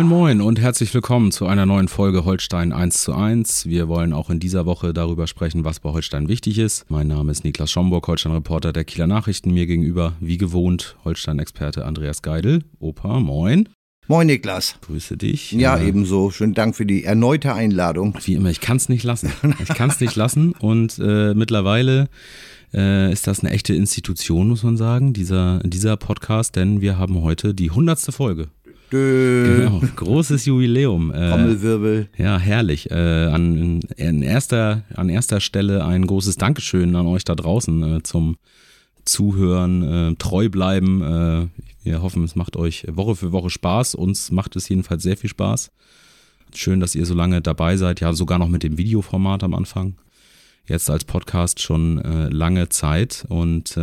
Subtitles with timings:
[0.00, 3.66] Moin Moin und herzlich willkommen zu einer neuen Folge Holstein 1 zu 1.
[3.66, 6.90] Wir wollen auch in dieser Woche darüber sprechen, was bei Holstein wichtig ist.
[6.90, 9.52] Mein Name ist Niklas Schomburg, Holstein-Reporter der Kieler Nachrichten.
[9.52, 12.64] Mir gegenüber, wie gewohnt, Holstein-Experte Andreas Geidel.
[12.78, 13.68] Opa, moin.
[14.08, 14.76] Moin Niklas.
[14.80, 15.52] Grüße dich.
[15.52, 16.30] Ja, äh, ebenso.
[16.30, 18.16] Schönen Dank für die erneute Einladung.
[18.24, 19.30] Wie immer, ich kann es nicht lassen.
[19.60, 22.08] Ich kann es nicht lassen und äh, mittlerweile
[22.72, 27.20] äh, ist das eine echte Institution, muss man sagen, dieser, dieser Podcast, denn wir haben
[27.20, 28.48] heute die hundertste Folge.
[28.90, 31.12] Genau, großes Jubiläum.
[31.12, 32.08] Äh, Trommelwirbel.
[32.16, 32.90] Ja, herrlich.
[32.90, 38.02] Äh, an, in erster, an erster Stelle ein großes Dankeschön an euch da draußen äh,
[38.02, 38.36] zum
[39.04, 41.02] Zuhören, äh, treu bleiben.
[41.02, 41.46] Äh,
[41.84, 43.94] wir hoffen, es macht euch Woche für Woche Spaß.
[43.94, 45.70] Uns macht es jedenfalls sehr viel Spaß.
[46.54, 48.00] Schön, dass ihr so lange dabei seid.
[48.00, 49.94] Ja, sogar noch mit dem Videoformat am Anfang.
[50.66, 53.76] Jetzt als Podcast schon äh, lange Zeit und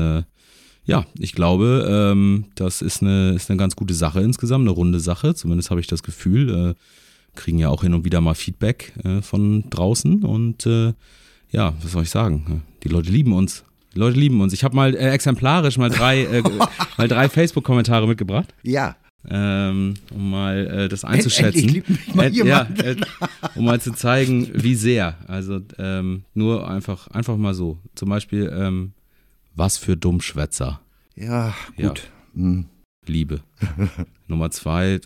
[0.88, 5.00] ja, ich glaube, ähm, das ist eine, ist eine ganz gute Sache insgesamt, eine runde
[5.00, 5.36] Sache.
[5.36, 6.72] Zumindest habe ich das Gefühl.
[6.72, 6.74] Äh,
[7.38, 10.24] kriegen ja auch hin und wieder mal Feedback äh, von draußen.
[10.24, 10.94] Und äh,
[11.52, 12.64] ja, was soll ich sagen?
[12.84, 13.64] Die Leute lieben uns.
[13.94, 14.54] Die Leute lieben uns.
[14.54, 16.44] Ich habe mal äh, exemplarisch mal drei, äh,
[16.98, 18.54] mal drei Facebook-Kommentare mitgebracht.
[18.64, 18.96] Ja.
[19.30, 21.84] Ähm, um mal äh, das einzuschätzen.
[22.14, 22.96] Mal äh, ja, äh,
[23.56, 25.18] um mal zu zeigen, wie sehr.
[25.28, 27.78] Also ähm, nur einfach, einfach mal so.
[27.96, 28.94] Zum Beispiel ähm,
[29.58, 30.82] was für Dummschwätzer.
[31.16, 32.10] Ja, gut.
[32.36, 32.42] Ja.
[32.42, 32.66] Hm.
[33.06, 33.42] Liebe.
[34.28, 35.00] Nummer zwei,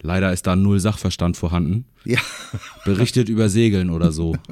[0.00, 1.84] leider ist da null Sachverstand vorhanden.
[2.04, 2.20] Ja.
[2.84, 4.36] Berichtet über Segeln oder so.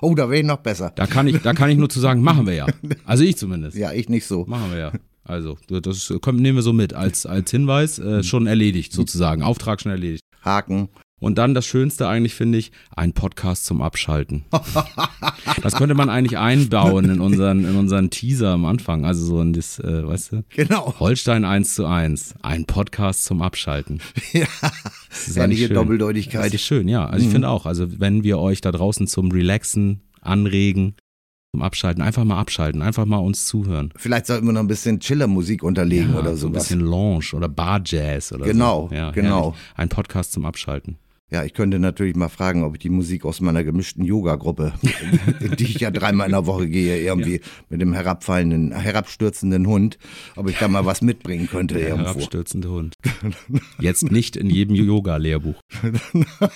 [0.00, 0.92] Oh, da wäre ich noch besser.
[0.94, 2.66] Da kann ich, da kann ich nur zu sagen, machen wir ja.
[3.04, 3.76] Also ich zumindest.
[3.76, 4.44] Ja, ich nicht so.
[4.46, 4.92] Machen wir ja.
[5.24, 7.98] Also, das kommt, nehmen wir so mit als, als Hinweis.
[7.98, 9.42] Äh, schon erledigt sozusagen.
[9.42, 10.22] Auftrag schon erledigt.
[10.44, 10.88] Haken.
[11.20, 14.44] Und dann das Schönste eigentlich, finde ich, ein Podcast zum Abschalten.
[15.62, 19.04] das könnte man eigentlich einbauen in unseren, in unseren Teaser am Anfang.
[19.04, 20.44] Also so in das, äh, weißt du?
[20.50, 20.94] Genau.
[21.00, 22.36] Holstein 1 zu 1.
[22.42, 24.00] Ein Podcast zum Abschalten.
[24.32, 24.46] Ja.
[25.08, 26.46] Das ist Herrliche Doppeldeutigkeit.
[26.46, 27.06] Das ist schön, ja.
[27.06, 27.32] Also ich mhm.
[27.32, 30.94] finde auch, also wenn wir euch da draußen zum Relaxen anregen,
[31.52, 33.90] zum Abschalten, einfach mal abschalten, einfach mal uns zuhören.
[33.96, 36.48] Vielleicht sollten wir noch ein bisschen Chiller-Musik unterlegen ja, oder so.
[36.48, 38.94] Ein bisschen Lounge oder Bar-Jazz oder genau, so.
[38.94, 39.56] Ja, genau, genau.
[39.74, 40.98] Ein Podcast zum Abschalten.
[41.30, 44.72] Ja, ich könnte natürlich mal fragen, ob ich die Musik aus meiner gemischten Yoga-Gruppe,
[45.40, 47.42] in die ich ja dreimal in der Woche gehe, irgendwie ja.
[47.68, 49.98] mit dem herabfallenden, herabstürzenden Hund,
[50.36, 51.74] ob ich da mal was mitbringen könnte.
[51.74, 52.08] Der irgendwo.
[52.08, 52.94] herabstürzende Hund.
[53.78, 55.60] Jetzt nicht in jedem Yoga-Lehrbuch.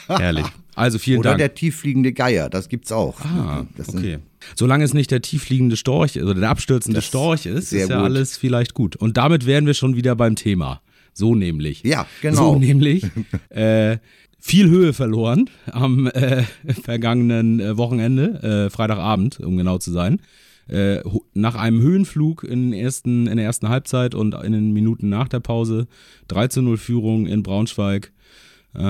[0.08, 0.46] Herrlich.
[0.74, 1.40] Also vielen Oder Dank.
[1.40, 3.20] Oder der tieffliegende Geier, das gibt's auch.
[3.20, 4.20] Ah, das okay.
[4.54, 8.04] Solange es nicht der tieffliegende Storch oder der abstürzende Storch ist, ist ja gut.
[8.04, 8.96] alles vielleicht gut.
[8.96, 10.80] Und damit wären wir schon wieder beim Thema.
[11.12, 11.82] So nämlich.
[11.82, 12.54] Ja, genau.
[12.54, 13.04] So nämlich.
[13.50, 13.98] Äh,
[14.42, 16.42] viel Höhe verloren am äh,
[16.82, 20.20] vergangenen äh, Wochenende, äh, Freitagabend, um genau zu sein.
[20.68, 21.00] Äh,
[21.32, 25.40] nach einem Höhenflug in, ersten, in der ersten Halbzeit und in den Minuten nach der
[25.40, 25.86] Pause
[26.28, 28.12] 3 zu 0 Führung in Braunschweig
[28.74, 28.80] äh,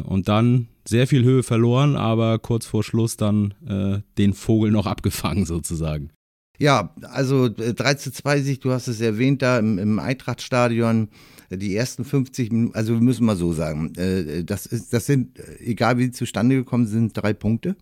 [0.00, 3.54] und dann sehr viel Höhe verloren, aber kurz vor Schluss dann
[4.18, 6.10] den Vogel noch abgefangen sozusagen.
[6.58, 11.08] Ja, also 3 zu 2 Sieg, du hast es erwähnt, da im, im Eintrachtstadion
[11.56, 15.38] die ersten 50 Minuten, also wir müssen mal so sagen, äh, das, ist, das sind,
[15.60, 17.76] egal wie sie zustande gekommen sind, drei Punkte.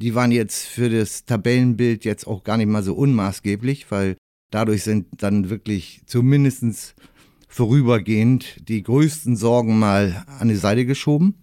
[0.00, 4.16] Die waren jetzt für das Tabellenbild jetzt auch gar nicht mal so unmaßgeblich, weil
[4.50, 6.94] dadurch sind dann wirklich zumindest
[7.48, 11.34] vorübergehend die größten Sorgen mal an die Seite geschoben.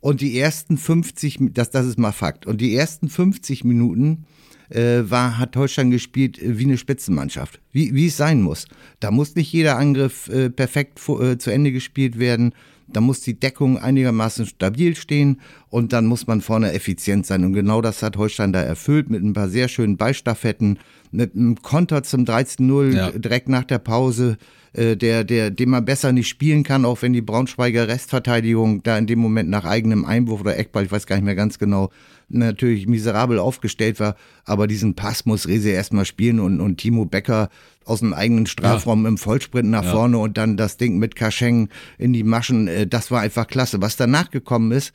[0.00, 4.26] Und die ersten 50, das, das ist mal Fakt, und die ersten 50 Minuten
[4.70, 8.66] äh, war, hat Holstein gespielt äh, wie eine Spitzenmannschaft, wie, wie es sein muss.
[9.00, 12.54] Da muss nicht jeder Angriff äh, perfekt äh, zu Ende gespielt werden.
[12.86, 17.44] Da muss die Deckung einigermaßen stabil stehen und dann muss man vorne effizient sein.
[17.44, 20.78] Und genau das hat Holstein da erfüllt mit ein paar sehr schönen Ballstaffetten,
[21.10, 23.10] mit einem Konter zum 13-0 ja.
[23.10, 24.36] direkt nach der Pause,
[24.74, 28.98] äh, der, der, den man besser nicht spielen kann, auch wenn die Braunschweiger Restverteidigung da
[28.98, 31.90] in dem Moment nach eigenem Einwurf oder Eckball, ich weiß gar nicht mehr ganz genau,
[32.34, 34.16] natürlich miserabel aufgestellt war.
[34.44, 37.48] Aber diesen Pass muss Rese erstmal spielen und, und Timo Becker
[37.84, 39.08] aus dem eigenen Strafraum ja.
[39.08, 39.92] im Vollsprint nach ja.
[39.92, 42.68] vorne und dann das Ding mit Kascheng in die Maschen.
[42.68, 43.80] Äh, das war einfach klasse.
[43.80, 44.92] Was danach gekommen ist,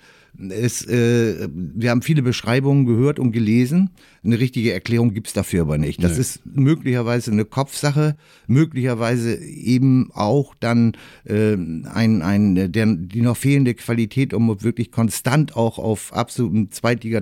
[0.50, 3.90] Es, äh, wir haben viele Beschreibungen gehört und gelesen.
[4.24, 6.04] Eine richtige Erklärung gibt's dafür aber nicht.
[6.04, 6.22] Das nee.
[6.22, 8.16] ist möglicherweise eine Kopfsache,
[8.48, 10.94] möglicherweise eben auch dann
[11.26, 16.72] äh, ein, ein, der, die noch fehlende Qualität, um wirklich konstant auch auf absolutem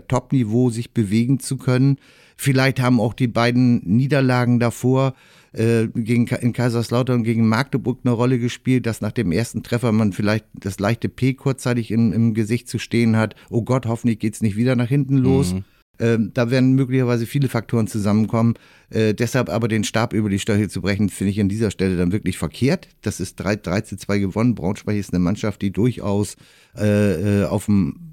[0.08, 1.98] Zweitliga-Top-Niveau sich bewegen zu können.
[2.36, 5.16] Vielleicht haben auch die beiden Niederlagen davor
[5.54, 10.14] äh, gegen, in Kaiserslautern gegen Magdeburg eine Rolle gespielt, dass nach dem ersten Treffer man
[10.14, 13.36] vielleicht das leichte P kurzzeitig in, im Gesicht zu stehen hat.
[13.50, 15.54] Oh Gott, hoffentlich geht's nicht wieder nach hinten los.
[15.54, 15.64] Mhm.
[16.00, 18.54] Ähm, da werden möglicherweise viele Faktoren zusammenkommen.
[18.92, 21.98] Äh, deshalb aber den Stab über die Steuer zu brechen, finde ich an dieser Stelle
[21.98, 22.88] dann wirklich verkehrt.
[23.02, 24.54] Das ist 3, 3 zu 2 gewonnen.
[24.54, 26.36] Braunschweig ist eine Mannschaft, die durchaus
[26.78, 28.07] äh, äh auf dem,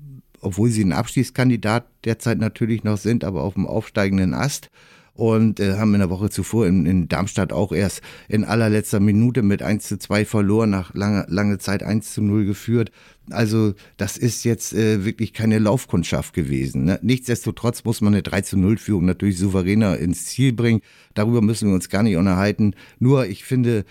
[0.45, 4.71] obwohl sie ein Abschiedskandidat derzeit natürlich noch sind, aber auf dem aufsteigenden Ast
[5.15, 9.43] und äh, haben in der Woche zuvor in, in Darmstadt auch erst in allerletzter Minute
[9.43, 12.91] mit 1 zu 2 verloren, nach langer lange Zeit 1 zu 0 geführt.
[13.31, 16.85] Also das ist jetzt äh, wirklich keine Laufkundschaft gewesen.
[16.85, 16.99] Ne?
[17.03, 20.81] Nichtsdestotrotz muss man eine 3 zu 0 Führung natürlich souveräner ins Ziel bringen.
[21.15, 22.75] Darüber müssen wir uns gar nicht unterhalten.
[22.99, 23.85] Nur ich finde,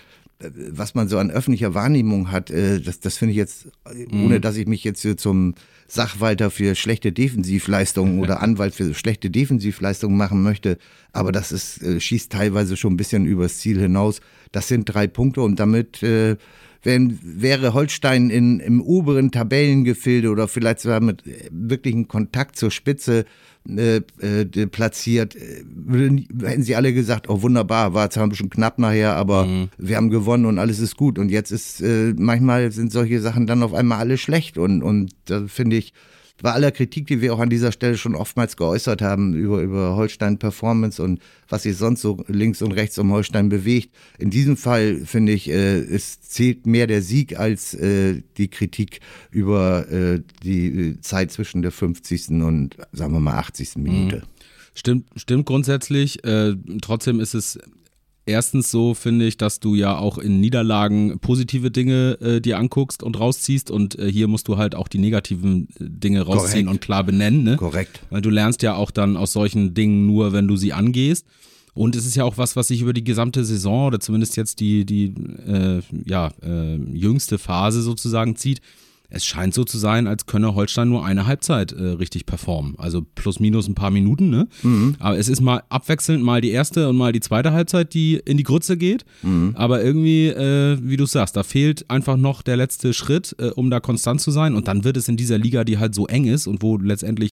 [0.71, 4.25] was man so an öffentlicher Wahrnehmung hat, äh, das, das finde ich jetzt, mhm.
[4.25, 5.55] ohne dass ich mich jetzt hier zum
[5.87, 10.77] Sachwalter für schlechte Defensivleistungen oder Anwalt für schlechte Defensivleistungen machen möchte.
[11.11, 14.21] Aber das ist, äh, schießt teilweise schon ein bisschen übers Ziel hinaus.
[14.51, 16.37] Das sind drei Punkte und damit äh,
[16.83, 22.71] wenn, wäre Holstein in, im oberen Tabellengefilde oder vielleicht sogar mit äh, wirklichen Kontakt zur
[22.71, 23.25] Spitze
[23.67, 28.49] äh, äh, platziert, äh, würden, hätten sie alle gesagt, oh wunderbar, war zwar ein bisschen
[28.49, 29.69] knapp nachher, aber mhm.
[29.77, 31.17] wir haben gewonnen und alles ist gut.
[31.17, 35.11] Und jetzt ist, äh, manchmal sind solche Sachen dann auf einmal alle schlecht und, und
[35.25, 35.93] da finde ich,
[36.41, 39.95] bei aller Kritik, die wir auch an dieser Stelle schon oftmals geäußert haben über, über
[39.95, 43.93] Holstein Performance und was sich sonst so links und rechts um Holstein bewegt.
[44.17, 48.99] In diesem Fall finde ich, äh, es zählt mehr der Sieg als äh, die Kritik
[49.31, 52.29] über äh, die Zeit zwischen der 50.
[52.29, 53.77] und sagen wir mal 80.
[53.77, 54.17] Minute.
[54.17, 54.21] Mhm.
[54.75, 56.23] Stimmt, stimmt grundsätzlich.
[56.23, 57.59] Äh, trotzdem ist es
[58.25, 63.03] erstens so, finde ich, dass du ja auch in Niederlagen positive Dinge äh, dir anguckst
[63.03, 66.69] und rausziehst und äh, hier musst du halt auch die negativen äh, Dinge rausziehen Korrekt.
[66.69, 67.43] und klar benennen.
[67.43, 67.57] Ne?
[67.57, 68.01] Korrekt.
[68.09, 71.25] Weil du lernst ja auch dann aus solchen Dingen nur, wenn du sie angehst.
[71.75, 74.59] Und es ist ja auch was, was sich über die gesamte Saison oder zumindest jetzt
[74.59, 75.13] die, die
[75.47, 78.61] äh, ja, äh, jüngste Phase sozusagen zieht
[79.13, 82.73] es scheint so zu sein, als könne Holstein nur eine Halbzeit äh, richtig performen.
[82.79, 84.47] Also plus minus ein paar Minuten, ne?
[84.63, 84.95] Mhm.
[84.99, 88.37] Aber es ist mal abwechselnd mal die erste und mal die zweite Halbzeit, die in
[88.37, 89.05] die Grütze geht.
[89.21, 89.51] Mhm.
[89.55, 93.69] Aber irgendwie, äh, wie du sagst, da fehlt einfach noch der letzte Schritt, äh, um
[93.69, 94.55] da konstant zu sein.
[94.55, 97.29] Und dann wird es in dieser Liga, die halt so eng ist und wo letztendlich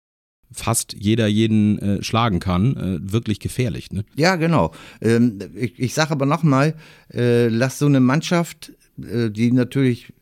[0.53, 3.91] fast jeder jeden äh, schlagen kann, äh, wirklich gefährlich.
[3.91, 4.05] Ne?
[4.15, 4.71] Ja, genau.
[5.01, 6.75] Ähm, ich, ich sage aber nochmal,
[7.13, 10.13] äh, lass so eine Mannschaft, äh, die natürlich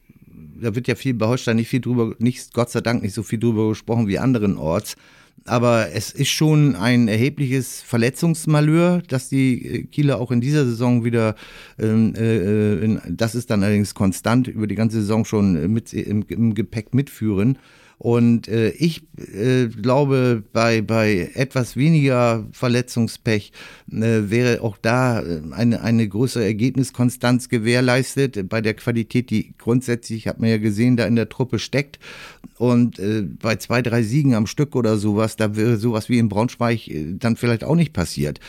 [0.63, 3.23] da wird ja viel bei Holstein nicht viel drüber, nicht, Gott sei Dank nicht so
[3.23, 4.95] viel drüber gesprochen wie anderen Orts.
[5.45, 11.03] Aber es ist schon ein erhebliches Verletzungsmalheur, dass die äh, Kieler auch in dieser Saison
[11.03, 11.35] wieder,
[11.77, 16.23] ähm, äh, in, das ist dann allerdings konstant über die ganze Saison schon mit, im,
[16.29, 17.57] im Gepäck mitführen.
[17.97, 23.51] Und äh, ich äh, glaube, bei, bei etwas weniger Verletzungspech
[23.91, 30.27] äh, wäre auch da äh, eine, eine größere Ergebniskonstanz gewährleistet bei der Qualität, die grundsätzlich,
[30.27, 31.99] hat man ja gesehen, da in der Truppe steckt.
[32.57, 36.29] Und äh, bei zwei, drei Siegen am Stück oder sowas, da wäre sowas wie in
[36.29, 38.39] Braunschweig äh, dann vielleicht auch nicht passiert.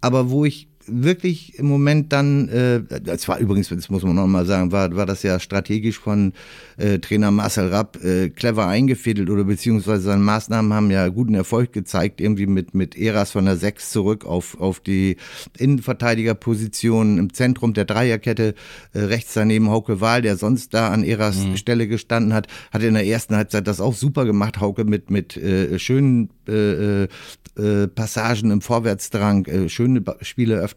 [0.00, 4.46] Aber wo ich wirklich im Moment dann, äh, das war übrigens, das muss man nochmal
[4.46, 6.32] sagen, war, war das ja strategisch von
[6.76, 11.72] äh, Trainer Marcel Rapp äh, clever eingefädelt oder beziehungsweise seine Maßnahmen haben ja guten Erfolg
[11.72, 15.16] gezeigt, irgendwie mit, mit Eras von der 6 zurück auf, auf die
[15.58, 18.54] Innenverteidigerposition im Zentrum der Dreierkette,
[18.92, 21.56] äh, rechts daneben Hauke Wahl, der sonst da an Eras mhm.
[21.56, 25.36] Stelle gestanden hat, hat in der ersten Halbzeit das auch super gemacht, Hauke mit, mit
[25.36, 27.06] äh, schönen äh,
[27.60, 30.02] äh, Passagen im Vorwärtsdrang, äh, schöne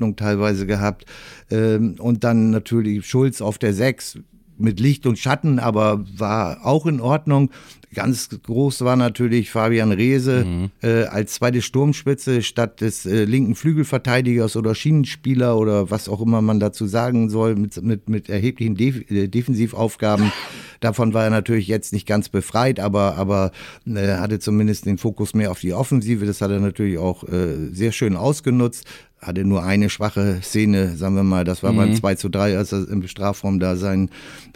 [0.04, 1.06] Spieleröffnung teilweise gehabt.
[1.50, 4.20] Ähm, und dann natürlich Schulz auf der 6
[4.58, 7.50] mit Licht und Schatten, aber war auch in Ordnung.
[7.94, 10.72] Ganz groß war natürlich Fabian Reese mhm.
[10.82, 16.42] äh, als zweite Sturmspitze statt des äh, linken Flügelverteidigers oder Schienenspieler oder was auch immer
[16.42, 20.32] man dazu sagen soll, mit, mit, mit erheblichen Def äh, Defensivaufgaben.
[20.80, 23.52] Davon war er natürlich jetzt nicht ganz befreit, aber, aber
[23.86, 26.26] äh, hatte zumindest den Fokus mehr auf die Offensive.
[26.26, 28.86] Das hat er natürlich auch äh, sehr schön ausgenutzt
[29.26, 31.78] hatte nur eine schwache Szene, sagen wir mal, das war mhm.
[31.78, 34.10] beim 2 zu 3, als er im Strafraum da seinen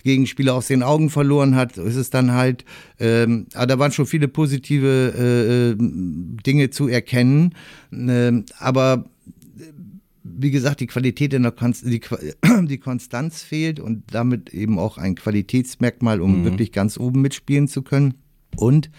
[0.03, 2.65] Gegenspieler aus den Augen verloren hat, so ist es dann halt.
[3.27, 7.53] Ähm, aber da waren schon viele positive äh, äh Dinge zu erkennen.
[7.91, 9.05] Ähm, aber
[10.23, 12.01] wie gesagt, die Qualität in der Konst die,
[12.63, 16.43] die, Konstanz fehlt und damit eben auch ein Qualitätsmerkmal, um mhm.
[16.45, 18.15] wirklich ganz oben mitspielen zu können.
[18.55, 18.89] Und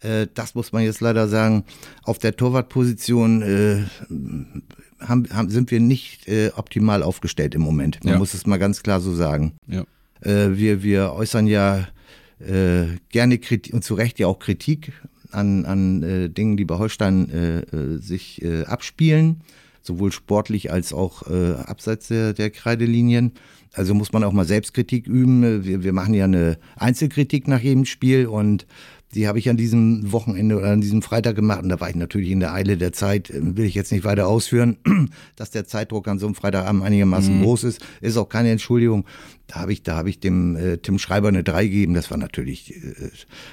[0.00, 1.64] äh, das muss man jetzt leider sagen,
[2.02, 3.84] auf der Torwartposition äh,
[5.00, 8.04] haben, haben, sind wir nicht äh, optimal aufgestellt im Moment.
[8.04, 8.18] Man ja.
[8.18, 9.54] muss es mal ganz klar so sagen.
[9.66, 9.84] Ja.
[10.20, 11.86] Äh, wir, wir äußern ja
[12.46, 14.92] äh, gerne Kritik und zu Recht ja auch Kritik
[15.30, 19.40] an, an äh, Dingen, die bei Holstein äh, äh sich äh, abspielen,
[19.82, 23.32] sowohl sportlich als auch äh, abseits der, der Kreidelinien.
[23.72, 25.64] Also muss man auch mal Selbstkritik üben.
[25.64, 28.66] Wir, wir machen ja eine Einzelkritik nach jedem Spiel und
[29.14, 31.96] die habe ich an diesem Wochenende oder an diesem Freitag gemacht und da war ich
[31.96, 34.76] natürlich in der Eile der Zeit, äh, will ich jetzt nicht weiter ausführen,
[35.36, 37.42] dass der Zeitdruck an so einem Freitagabend einigermaßen mhm.
[37.42, 39.04] groß ist, ist auch keine Entschuldigung.
[39.46, 42.18] Da habe ich, da habe ich dem äh, Tim Schreiber eine 3 gegeben, das war
[42.18, 43.10] natürlich, äh,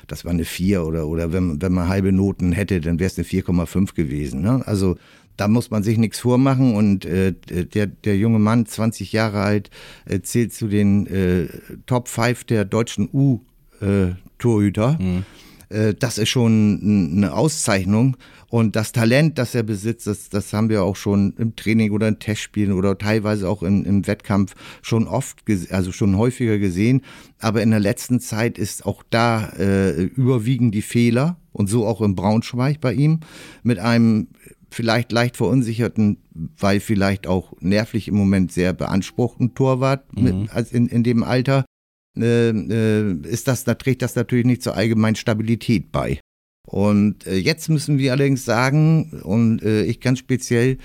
[0.08, 3.18] das war eine 4 oder, oder wenn, wenn man halbe Noten hätte, dann wäre es
[3.18, 4.42] eine 4,5 gewesen.
[4.42, 4.62] Ne?
[4.66, 4.98] Also
[5.38, 9.70] da muss man sich nichts vormachen und äh, der, der junge Mann, 20 Jahre alt,
[10.06, 11.48] äh, zählt zu den äh,
[11.86, 14.98] Top 5 der deutschen U-Torhüter.
[15.00, 15.26] Äh, mhm.
[15.72, 18.18] Äh, das ist schon eine Auszeichnung.
[18.50, 22.10] Und das Talent, das er besitzt, das, das haben wir auch schon im Training oder
[22.10, 27.02] in Testspielen oder teilweise auch im, im Wettkampf schon oft, also schon häufiger gesehen.
[27.40, 32.02] Aber in der letzten Zeit ist auch da äh, überwiegend die Fehler und so auch
[32.02, 33.22] im Braunschweig bei ihm
[33.64, 34.28] mit einem
[34.70, 36.18] vielleicht leicht verunsicherten,
[36.58, 40.24] weil vielleicht auch nervlich im Moment sehr beanspruchten Torwart mhm.
[40.24, 41.66] mit, als in, in dem Alter,
[42.14, 46.20] ist das, da trägt das natürlich nicht zur allgemeinen Stabilität bei.
[46.68, 50.78] Und äh, jetzt müssen wir allerdings sagen, und äh, ich ganz speziell,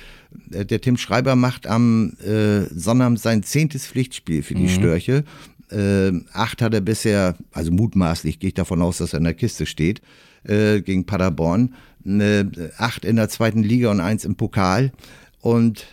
[0.50, 4.68] äh, der Tim Schreiber macht am äh, Sonnabend sein zehntes Pflichtspiel für die mhm.
[4.68, 5.25] Störche.
[5.71, 9.35] Äh, acht hat er bisher, also mutmaßlich gehe ich davon aus, dass er in der
[9.35, 10.00] Kiste steht,
[10.45, 11.75] äh, gegen Paderborn.
[12.04, 12.47] Äh,
[12.78, 14.92] acht in der zweiten Liga und eins im Pokal.
[15.40, 15.87] Und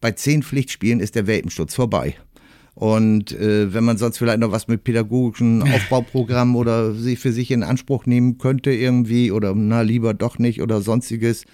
[0.00, 2.14] bei zehn Pflichtspielen ist der Welpenschutz vorbei.
[2.74, 7.50] Und äh, wenn man sonst vielleicht noch was mit pädagogischen Aufbauprogrammen oder sich für sich
[7.50, 11.44] in Anspruch nehmen könnte irgendwie oder na lieber doch nicht oder sonstiges.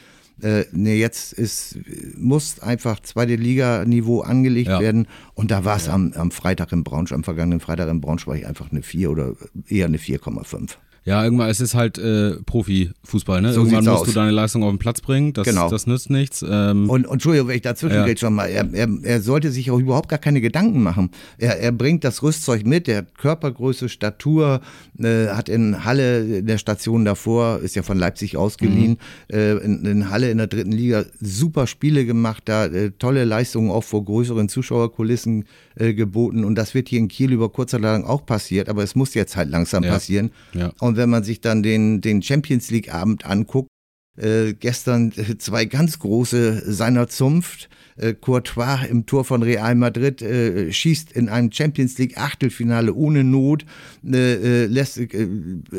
[0.43, 1.79] Äh, nee, jetzt ist,
[2.17, 4.81] muss einfach zweite Liga-Niveau angelegt ja.
[4.81, 5.07] werden.
[5.35, 5.93] Und da war es ja.
[5.93, 9.35] am, am Freitag im Braunschweig, am vergangenen Freitag im Braunschweig einfach eine 4 oder
[9.69, 10.77] eher eine 4,5.
[11.05, 13.55] Ja, irgendwann, es ist halt äh, Profifußball, ne?
[13.55, 14.07] So irgendwann musst aus.
[14.09, 15.71] du deine Leistung auf den Platz bringen, das, genau.
[15.71, 16.45] das nützt nichts.
[16.47, 18.17] Ähm, und, und Entschuldigung, wenn ich dazwischen ja.
[18.17, 21.11] schon mal, er, er, er sollte sich auch überhaupt gar keine Gedanken machen.
[21.39, 24.61] Er, er bringt das Rüstzeug mit, er hat Körpergröße, Statur,
[24.99, 28.99] äh, hat in Halle, in der Station davor, ist ja von Leipzig ausgeliehen,
[29.31, 29.35] mhm.
[29.35, 33.71] äh, in, in, Halle in der dritten Liga super Spiele gemacht, da äh, tolle Leistungen
[33.71, 35.47] auch vor größeren Zuschauerkulissen
[35.81, 38.95] äh, geboten und das wird hier in Kiel über kurzer lang auch passiert, aber es
[38.95, 39.93] muss jetzt halt langsam ja.
[39.93, 40.31] passieren.
[40.53, 40.73] Ja.
[40.81, 43.69] Und wenn man sich dann den, den Champions League Abend anguckt,
[44.17, 47.69] äh, gestern äh, zwei ganz große seiner Zunft.
[47.97, 53.25] Äh, Courtois im Tor von Real Madrid äh, schießt in einem Champions League Achtelfinale ohne
[53.25, 53.65] Not,
[54.05, 55.29] äh, äh lässt, äh,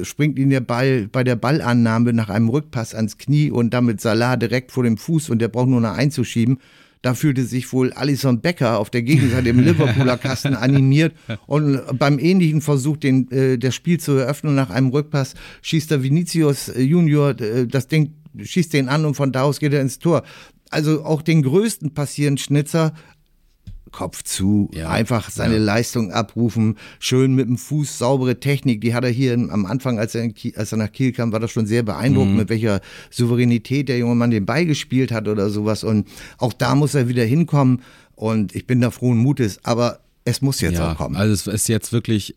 [0.03, 4.37] springt ihn der Ball bei der Ballannahme nach einem Rückpass ans Knie und damit Salah
[4.37, 6.59] direkt vor dem Fuß und der braucht nur noch einzuschieben.
[7.01, 11.15] Da fühlte sich wohl Alison Becker auf der Gegenseite im Liverpooler Kasten animiert
[11.47, 16.03] und beim ähnlichen Versuch, den, äh, das Spiel zu eröffnen nach einem Rückpass, schießt der
[16.03, 19.81] Vinicius äh, Junior äh, das Ding, schießt den an und von da aus geht er
[19.81, 20.23] ins Tor.
[20.69, 22.93] Also auch den größten passieren Schnitzer,
[23.91, 24.89] Kopf zu, ja.
[24.89, 25.61] einfach seine ja.
[25.61, 30.15] Leistung abrufen, schön mit dem Fuß, saubere Technik, die hat er hier am Anfang, als
[30.15, 32.39] er, Kiel, als er nach Kiel kam, war das schon sehr beeindruckend, mhm.
[32.39, 36.07] mit welcher Souveränität der junge Mann den Ball gespielt hat oder sowas und
[36.37, 37.81] auch da muss er wieder hinkommen
[38.15, 41.15] und ich bin da frohen Mutes, aber es muss jetzt ja, auch kommen.
[41.15, 42.35] Also es ist jetzt wirklich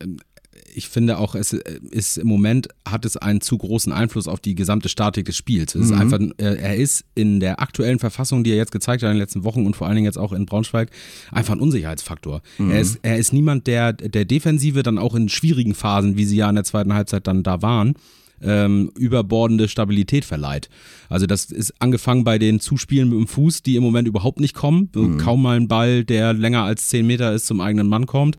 [0.74, 4.54] ich finde auch, es ist im Moment hat es einen zu großen Einfluss auf die
[4.54, 5.74] gesamte Statik des Spiels.
[5.74, 5.94] Es mhm.
[5.94, 9.20] ist einfach, er ist in der aktuellen Verfassung, die er jetzt gezeigt hat in den
[9.20, 10.90] letzten Wochen und vor allen Dingen jetzt auch in Braunschweig,
[11.30, 12.42] einfach ein Unsicherheitsfaktor.
[12.58, 12.70] Mhm.
[12.70, 16.36] Er, ist, er ist niemand, der der Defensive dann auch in schwierigen Phasen, wie sie
[16.36, 17.94] ja in der zweiten Halbzeit dann da waren,
[18.42, 20.68] ähm, überbordende Stabilität verleiht.
[21.08, 24.54] Also das ist angefangen bei den Zuspielen mit dem Fuß, die im Moment überhaupt nicht
[24.54, 24.90] kommen.
[24.94, 25.18] Mhm.
[25.18, 28.38] Kaum mal ein Ball, der länger als 10 Meter ist, zum eigenen Mann kommt.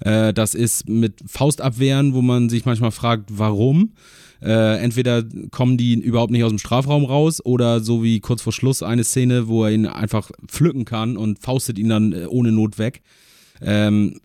[0.00, 3.92] Äh, das ist mit Faustabwehren, wo man sich manchmal fragt, warum.
[4.40, 8.52] Äh, entweder kommen die überhaupt nicht aus dem Strafraum raus oder so wie kurz vor
[8.52, 12.52] Schluss eine Szene, wo er ihn einfach pflücken kann und faustet ihn dann äh, ohne
[12.52, 13.02] Not weg.
[13.60, 14.20] Ähm,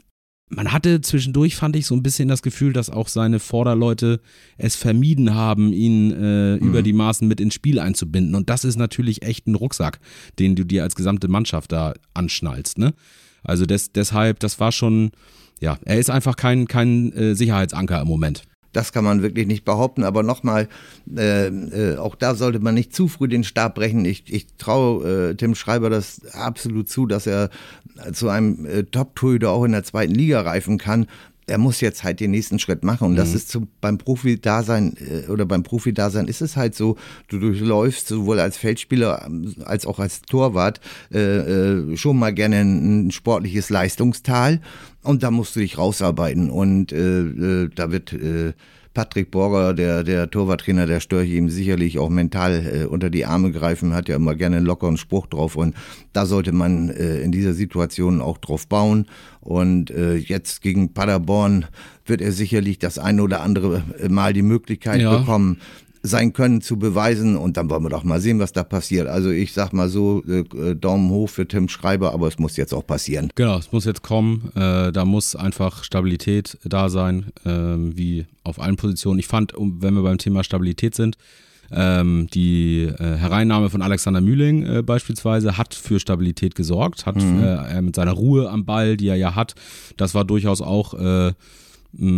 [0.56, 4.22] man hatte zwischendurch, fand ich, so ein bisschen das Gefühl, dass auch seine Vorderleute
[4.58, 6.68] es vermieden haben, ihn äh, mhm.
[6.68, 8.36] über die Maßen mit ins Spiel einzubinden.
[8.36, 10.00] Und das ist natürlich echt ein Rucksack,
[10.40, 12.78] den du dir als gesamte Mannschaft da anschnallst.
[12.78, 12.94] Ne?
[13.44, 15.12] Also des, deshalb, das war schon,
[15.64, 18.44] ja, er ist einfach kein, kein äh, Sicherheitsanker im Moment.
[18.74, 20.04] Das kann man wirklich nicht behaupten.
[20.04, 20.68] Aber nochmal,
[21.16, 24.04] äh, äh, auch da sollte man nicht zu früh den Stab brechen.
[24.04, 27.50] Ich, ich traue äh, Tim Schreiber das absolut zu, dass er
[28.14, 31.06] zu einem äh, Top-Torhüter auch in der zweiten Liga reifen kann.
[31.46, 33.06] er muss jetzt halt den nächsten Schritt machen.
[33.10, 33.36] Und das Mhm.
[33.36, 36.96] ist zu, beim Profi-Dasein äh, oder beim Profi-Dasein ist es halt so,
[37.28, 40.80] du durchläufst sowohl als Feldspieler ähm, als auch als Torwart
[41.14, 44.62] äh, äh, schon mal gerne ein sportliches Leistungstal.
[45.04, 46.50] Und da musst du dich rausarbeiten.
[46.50, 48.54] Und äh, äh, da wird äh,
[48.94, 53.52] Patrick Borger, der, der Torwarttrainer der Störche, ihm sicherlich auch mental äh, unter die Arme
[53.52, 55.76] greifen, hat ja immer gerne einen lockeren Spruch drauf und
[56.14, 59.08] da sollte man äh, in dieser Situation auch drauf bauen.
[59.42, 61.66] Und äh, jetzt gegen Paderborn
[62.06, 65.18] wird er sicherlich das ein oder andere Mal die Möglichkeit Ja.
[65.18, 65.58] bekommen,
[66.06, 69.08] sein Können zu beweisen und dann wollen wir doch mal sehen, was da passiert.
[69.08, 72.74] Also ich sag mal so, äh, Daumen hoch für Tim Schreiber, aber es muss jetzt
[72.74, 73.32] auch passieren.
[73.36, 74.52] Genau, es muss jetzt kommen.
[74.56, 79.20] Äh, da muss einfach Stabilität da sein, ähm, wie auf allen Positionen.
[79.20, 81.18] Ich fand, wenn wir beim Thema Stabilität sind,
[81.72, 87.46] ähm, die äh, Hereinnahme von Alexander Mühling äh, beispielsweise hat für Stabilität gesorgt, hat äh,
[87.46, 89.56] er mit seiner Ruhe am Ball, die er ja hat,
[89.96, 91.32] das war durchaus auch äh,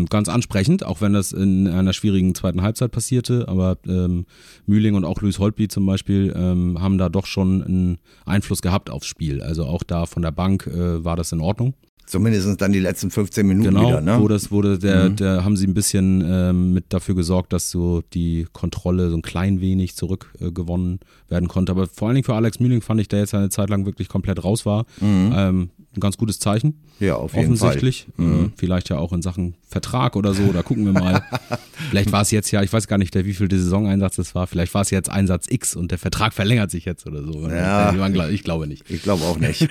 [0.10, 3.48] ganz ansprechend, auch wenn das in einer schwierigen zweiten Halbzeit passierte.
[3.48, 4.26] Aber ähm,
[4.66, 8.90] Mühling und auch Luis Holtby zum Beispiel ähm, haben da doch schon einen Einfluss gehabt
[8.90, 9.42] aufs Spiel.
[9.42, 11.74] Also auch da von der Bank äh, war das in Ordnung.
[12.06, 14.02] Zumindest dann die letzten 15 Minuten Genau, wieder.
[14.02, 14.18] Ne?
[14.20, 18.04] wo das wurde, der, der haben sie ein bisschen ähm, mit dafür gesorgt, dass so
[18.14, 21.72] die Kontrolle so ein klein wenig zurückgewonnen äh, werden konnte.
[21.72, 24.08] Aber vor allen Dingen für Alex Mühling fand ich, der jetzt eine Zeit lang wirklich
[24.08, 26.80] komplett raus war, ähm, ein ganz gutes Zeichen.
[27.00, 27.70] Ja, auf jeden Fall.
[27.70, 28.08] Offensichtlich.
[28.18, 31.24] Äh, vielleicht ja auch in Sachen Vertrag oder so, da gucken wir mal.
[31.90, 34.74] vielleicht war es jetzt ja, ich weiß gar nicht, der wievielte Saisoneinsatz das war, vielleicht
[34.74, 37.48] war es jetzt Einsatz X und der Vertrag verlängert sich jetzt oder so.
[37.50, 37.94] Ja.
[38.30, 38.90] Ich glaube nicht.
[38.90, 39.68] Ich glaube auch nicht.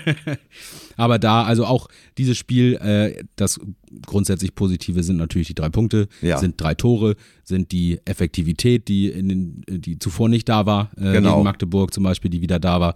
[0.97, 1.88] Aber da, also auch
[2.19, 3.59] dieses Spiel, äh, das
[4.07, 6.38] grundsätzlich Positive sind natürlich die drei Punkte, Ja.
[6.38, 11.12] sind drei Tore, sind die Effektivität, die, in den, die zuvor nicht da war, äh,
[11.12, 11.33] Genau.
[11.35, 12.95] gegen Magdeburg zum Beispiel, die wieder da war.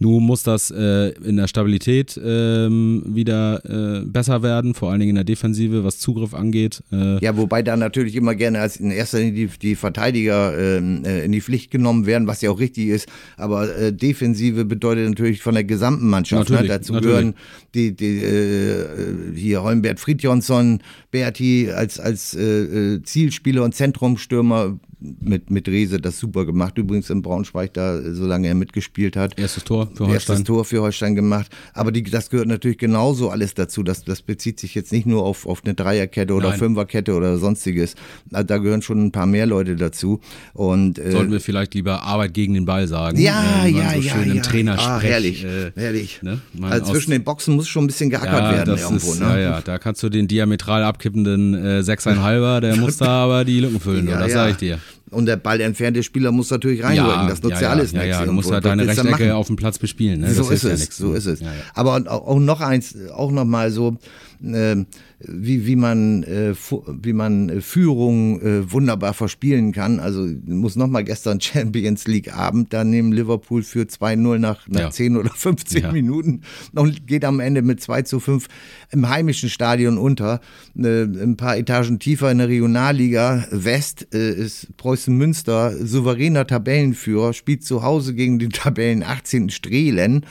[0.00, 2.16] Nun muss das äh, in der Stabilität
[2.48, 6.82] ähm, wieder äh, besser werden, vor allen Dingen in der Defensive, was Zugriff angeht.
[6.92, 11.04] Äh, Ja, wobei da natürlich immer gerne als in erster Linie die, die Verteidiger ähm,
[11.04, 13.08] äh, in die Pflicht genommen werden, was ja auch richtig ist.
[13.36, 16.50] Aber äh, Defensive bedeutet natürlich von der gesamten Mannschaft.
[16.50, 16.64] Ne?
[16.66, 17.16] Dazu natürlich.
[17.16, 17.34] gehören
[17.74, 25.50] die, die äh, hier Holmbert Fridjonsson, Berti als, als äh, äh, Zielspieler und Zentrumstürmer mit,
[25.50, 26.76] mit Rese das super gemacht.
[26.78, 29.38] Übrigens in Braunschweig da, solange er mitgespielt hat.
[29.38, 30.44] erstes Tor für Erstes Holstein.
[30.44, 31.54] Tor für Holstein gemacht.
[31.72, 33.82] Aber die, das gehört natürlich genauso alles dazu.
[33.82, 36.58] Das, das bezieht sich jetzt nicht nur auf, auf eine Dreierkette oder Nein.
[36.58, 37.94] Fünferkette oder sonstiges.
[38.32, 40.20] Also Da gehören schon ein paar mehr Leute dazu.
[40.52, 43.18] Und äh, Sollten wir vielleicht lieber Arbeit gegen den Ball sagen.
[43.20, 44.34] ja, äh, ja, so ja, schön ja.
[44.34, 46.20] im Trainer ah, herrlich, Äh, herrlich.
[46.22, 46.40] ne?
[46.62, 49.12] Also zwischen den Boxen muss schon ein bisschen geackert Ja, werden irgendwo.
[49.12, 49.26] ist, ne?
[49.26, 53.60] ja, ja, da kannst du den diametral abkippenden äh, Sechseinhalber, der muss da aber die
[53.60, 54.34] Lücken füllen, Ja, das ja.
[54.38, 54.78] sage ich dir.
[55.10, 57.28] Und der Ball entfernte Spieler muss natürlich reinrücken.
[57.28, 58.18] das nutzt ja, ja, alles ja, nichts.
[58.18, 60.20] ja, du musst halt Was deine Rechtecke auf dem Platz bespielen.
[60.20, 60.32] Ne?
[60.32, 61.40] so das ist ja es, so ist es.
[61.40, 61.52] Ja, ja.
[61.74, 63.96] Aber auch noch eins, auch noch mal so,
[64.40, 66.54] wie, wie man, äh,
[67.02, 69.98] wie man äh, Führung äh, wunderbar verspielen kann.
[70.00, 74.80] Also muss noch mal gestern Champions League Abend, da nehmen Liverpool für 2-0 nach, nach
[74.80, 74.90] Ja.
[74.90, 75.92] 10 oder 15 Ja.
[75.92, 76.42] Minuten
[76.74, 78.46] und geht am Ende mit 2 zu 5
[78.92, 80.40] im heimischen Stadion unter.
[80.76, 87.82] Ein paar Etagen tiefer in der Regionalliga West ist Preußen Münster souveräner Tabellenführer, spielt zu
[87.82, 89.50] Hause gegen den Tabellen 18.
[89.50, 90.24] Strehlen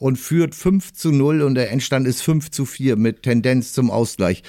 [0.00, 3.90] und führt 5 zu 0 und der Endstand ist 5 zu 4 mit Tendenz zum
[3.90, 4.42] Ausgleich.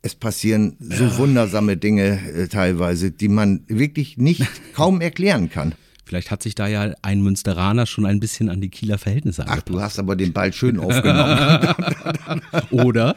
[0.00, 5.74] Es passieren so wundersame Dinge äh, teilweise, die man wirklich nicht kaum erklären kann.
[6.04, 9.62] Vielleicht hat sich da ja ein Münsteraner schon ein bisschen an die Kieler Verhältnisse Ach,
[9.62, 9.84] du angepasst.
[9.84, 11.74] hast aber den Ball schön aufgenommen.
[12.70, 13.16] Oder?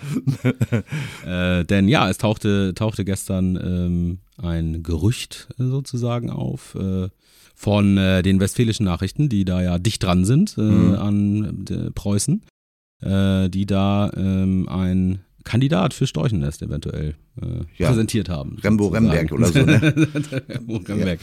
[1.26, 7.10] äh, denn ja, es tauchte, tauchte gestern ähm, ein Gerücht sozusagen auf äh,
[7.56, 10.94] von äh, den westfälischen Nachrichten, die da ja dicht dran sind äh, Mhm.
[10.96, 12.42] an äh, Preußen,
[13.02, 17.46] äh, die da ähm, ein Kandidat für Storchennest eventuell äh,
[17.78, 17.90] Ja.
[17.90, 18.58] präsentiert haben.
[18.64, 19.10] Rembo sozusagen.
[19.10, 19.82] Remberg oder so, ne?
[20.50, 21.20] Rembo Remberg.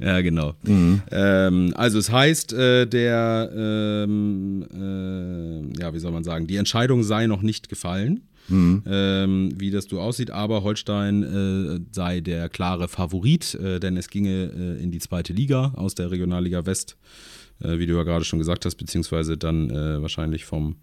[0.00, 0.54] Ja, genau.
[0.64, 1.02] Mhm.
[1.12, 7.02] Ähm, also es heißt, äh, der, ähm, äh, ja, wie soll man sagen, die Entscheidung
[7.04, 8.82] sei noch nicht gefallen, Mhm.
[8.86, 14.08] ähm, wie das so aussieht, aber Holstein äh, sei der klare Favorit, äh, denn es
[14.08, 16.96] ginge äh, in die zweite Liga aus der Regionalliga West,
[17.62, 20.76] äh, wie du ja gerade schon gesagt hast, beziehungsweise dann äh, wahrscheinlich vom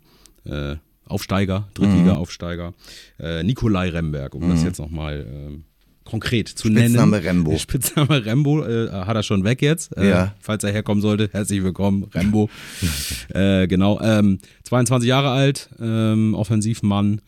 [0.45, 2.74] äh, Aufsteiger, Drittliga-Aufsteiger,
[3.19, 5.63] äh, Nikolai Remberg, um das jetzt nochmal ähm,
[6.06, 6.86] konkret zu nennen.
[6.89, 7.58] Spitzname Rembo.
[7.60, 9.95] Spitzname Rembo äh, hat er schon weg jetzt.
[9.97, 10.36] Äh, Ja.
[10.39, 12.50] Falls er herkommen sollte, herzlich willkommen, Rembo.
[13.34, 14.00] äh, genau.
[14.02, 17.21] Ähm, 22 Jahre alt, ähm, Offensivmann.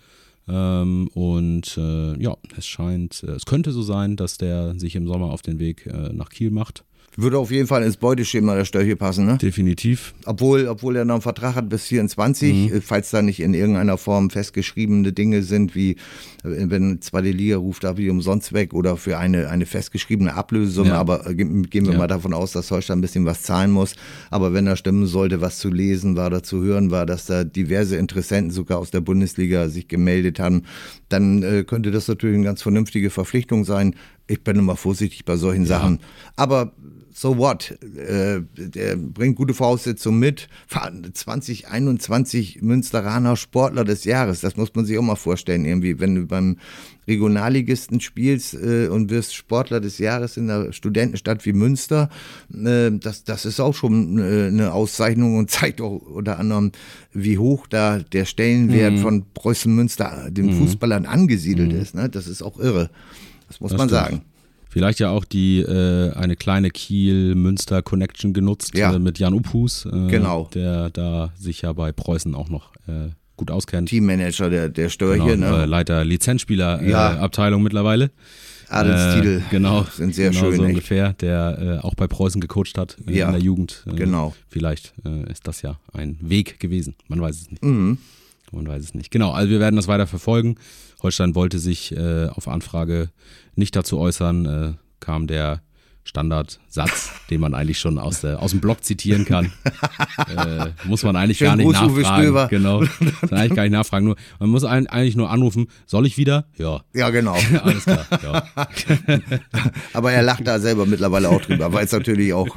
[0.48, 5.08] Ähm, und äh, ja, es scheint, äh, es könnte so sein, dass der sich im
[5.08, 6.84] Sommer auf den Weg äh, nach Kiel macht.
[7.16, 9.38] Würde auf jeden Fall ins Beuteschema der Störche passen, ne?
[9.38, 10.16] Definitiv.
[10.26, 12.82] Obwohl, obwohl er noch einen Vertrag hat bis 24, mhm.
[12.82, 15.96] falls da nicht in irgendeiner Form festgeschriebene Dinge sind, wie äh,
[16.44, 20.90] wenn zweite Liga ruft, da wie umsonst weg oder für eine, eine festgeschriebene Ablösesumme.
[20.90, 21.00] Ja.
[21.00, 21.98] Aber äh, gehen wir ja.
[21.98, 23.96] mal davon aus, dass Holstein ein bisschen was zahlen muss.
[24.32, 27.44] Aber wenn da stimmen sollte, was zu lesen war oder zu hören war, dass da
[27.44, 30.64] diverse Interessenten sogar aus der Bundesliga sich gemeldet haben,
[31.10, 33.96] dann äh, könnte das natürlich eine ganz vernünftige Verpflichtung sein.
[34.28, 35.80] Ich bin immer vorsichtig bei solchen ja.
[35.80, 36.00] Sachen.
[36.36, 36.74] Aber
[37.14, 37.78] so what?
[37.96, 40.48] Äh, der bringt gute Voraussetzungen mit.
[40.68, 44.42] 2021 Münsteraner Sportler des Jahres.
[44.42, 46.00] Das muss man sich auch mal vorstellen, irgendwie.
[46.00, 46.58] Wenn du beim
[47.08, 52.10] Regionalligisten spielst äh, und wirst Sportler des Jahres in einer Studentenstadt wie Münster,
[52.54, 56.72] äh, das, das ist auch schon äh, eine Auszeichnung und zeigt auch unter anderem,
[57.12, 59.00] wie hoch da der Stellenwert mhm.
[59.00, 60.54] von Preußen Münster den mhm.
[60.54, 61.80] Fußballern angesiedelt mhm.
[61.80, 61.94] ist.
[61.94, 62.10] Ne?
[62.10, 62.90] Das ist auch irre.
[63.54, 64.02] Das muss das man stimmt.
[64.02, 64.22] sagen.
[64.70, 68.92] Vielleicht ja auch die äh, eine kleine Kiel-Münster-Connection genutzt ja.
[68.92, 70.50] äh, mit Jan Uphus, äh, genau.
[70.54, 73.90] der da sich ja bei Preußen auch noch äh, gut auskennt.
[73.90, 75.64] Teammanager der, der Störche, genau, ne?
[75.64, 77.64] Äh, Leiter Lizenzspieler-Abteilung ja.
[77.64, 78.10] mittlerweile.
[78.70, 79.44] Adelstitel.
[79.46, 79.84] Äh, genau.
[79.94, 80.56] Sind sehr genau schön.
[80.56, 83.86] So ungefähr, der äh, auch bei Preußen gecoacht hat äh, ja, in der Jugend.
[83.86, 84.34] Äh, genau.
[84.50, 86.96] Vielleicht äh, ist das ja ein Weg gewesen.
[87.08, 87.64] Man weiß es nicht.
[87.64, 88.00] Mhm.
[88.54, 89.12] Man weiß es nicht.
[89.12, 90.56] Genau, also wir werden das weiter verfolgen.
[91.02, 93.10] Holstein wollte sich äh, auf Anfrage
[93.56, 95.62] nicht dazu äußern, äh, kam der
[96.06, 99.46] Standardsatz, den man eigentlich schon aus, der, aus dem Blog zitieren kann.
[100.36, 102.48] äh, muss man eigentlich Schön gar nicht nachfragen.
[102.50, 102.82] Genau.
[102.82, 104.06] Muss man eigentlich gar nicht nachfragen.
[104.06, 106.46] Nur, man muss eigentlich nur anrufen, soll ich wieder?
[106.58, 106.82] Ja.
[106.94, 107.36] Ja, genau.
[107.64, 108.06] Alles klar.
[108.22, 108.44] Ja.
[109.94, 112.50] Aber er lacht da selber mittlerweile auch drüber, weil es natürlich auch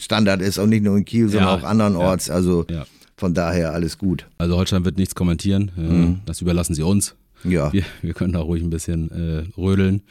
[0.00, 2.30] Standard ist und nicht nur in Kiel, sondern ja, auch andernorts.
[2.30, 2.86] Also ja.
[3.18, 4.26] Von daher alles gut.
[4.38, 5.72] Also Holstein wird nichts kommentieren.
[5.76, 6.20] Äh, mhm.
[6.24, 7.16] Das überlassen sie uns.
[7.44, 7.72] Ja.
[7.72, 10.02] Wir, wir können da ruhig ein bisschen äh, rödeln.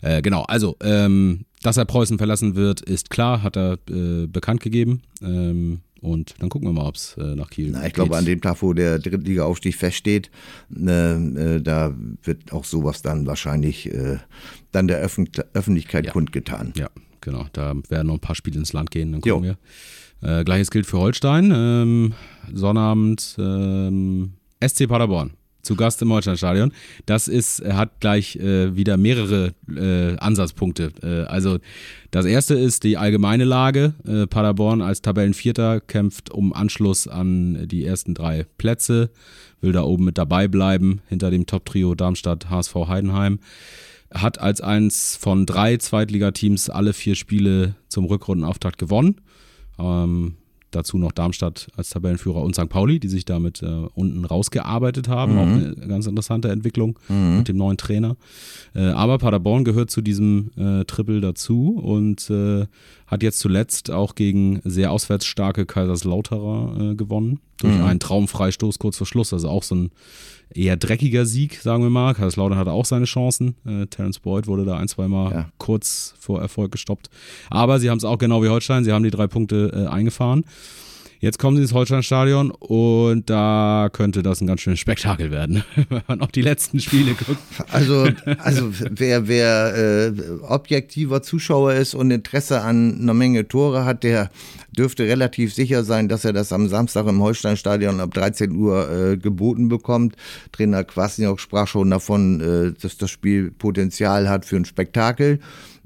[0.00, 4.60] Äh, genau, also, ähm, dass er Preußen verlassen wird, ist klar, hat er äh, bekannt
[4.60, 5.02] gegeben.
[5.22, 7.94] Ähm, und dann gucken wir mal, ob es äh, nach Kiel Na, Ich geht.
[7.94, 10.30] glaube, an dem Tag, wo der Drittliga-Aufstieg feststeht,
[10.70, 11.94] äh, da
[12.24, 14.18] wird auch sowas dann wahrscheinlich äh,
[14.72, 16.12] dann der Öffn Öffentlichkeit ja.
[16.12, 16.72] kundgetan.
[16.76, 17.46] Ja, genau.
[17.52, 19.50] Da werden noch ein paar Spiele ins Land gehen, dann gucken jo.
[19.50, 19.58] wir.
[20.22, 21.52] Äh, Gleiches gilt für Holstein.
[21.54, 22.14] Ähm,
[22.52, 24.32] Sonnabend ähm,
[24.64, 25.32] SC Paderborn
[25.62, 26.72] zu Gast im Holsteinstadion.
[27.06, 30.92] Das ist, hat gleich äh, wieder mehrere äh, Ansatzpunkte.
[31.02, 31.58] Äh, also
[32.10, 33.94] das erste ist die allgemeine Lage.
[34.06, 39.10] Äh, Paderborn als Tabellenvierter kämpft um Anschluss an die ersten drei Plätze,
[39.60, 43.38] will da oben mit dabei bleiben, hinter dem Top-Trio Darmstadt, HSV Heidenheim.
[44.12, 49.16] Hat als eins von drei Zweitligateams alle vier Spiele zum Rückrundenauftakt gewonnen.
[49.78, 50.36] Ähm,
[50.72, 52.70] Dazu noch Darmstadt als Tabellenführer und St.
[52.70, 55.34] Pauli, die sich damit äh, unten rausgearbeitet haben.
[55.34, 55.38] Mhm.
[55.38, 57.38] Auch eine ganz interessante Entwicklung mhm.
[57.38, 58.16] mit dem neuen Trainer.
[58.74, 62.66] Äh, aber Paderborn gehört zu diesem äh, Triple dazu und äh,
[63.06, 67.40] hat jetzt zuletzt auch gegen sehr auswärts starke Kaiserslauterer äh, gewonnen.
[67.60, 67.84] Durch mhm.
[67.84, 69.34] einen Traumfreistoß kurz vor Schluss.
[69.34, 69.90] Also auch so ein
[70.54, 72.14] eher dreckiger Sieg, sagen wir mal.
[72.14, 73.56] Kaiserslautern hatte auch seine Chancen.
[73.66, 75.48] Äh, Terence Boyd wurde da ein, zwei Mal ja.
[75.58, 77.10] kurz vor Erfolg gestoppt.
[77.50, 78.84] Aber sie haben es auch genau wie Holstein.
[78.84, 80.44] Sie haben die drei Punkte äh, eingefahren.
[81.22, 86.02] Jetzt kommen sie ins Holsteinstadion und da könnte das ein ganz schönes Spektakel werden, wenn
[86.08, 87.38] man auch die letzten Spiele guckt.
[87.70, 88.08] Also,
[88.38, 94.30] also wer, wer äh, objektiver Zuschauer ist und Interesse an einer Menge Tore hat, der
[94.76, 99.16] dürfte relativ sicher sein, dass er das am Samstag im Holsteinstadion ab 13 Uhr äh,
[99.16, 100.16] geboten bekommt.
[100.50, 105.38] Trainer Kwasniok sprach schon davon, äh, dass das Spiel Potenzial hat für ein Spektakel.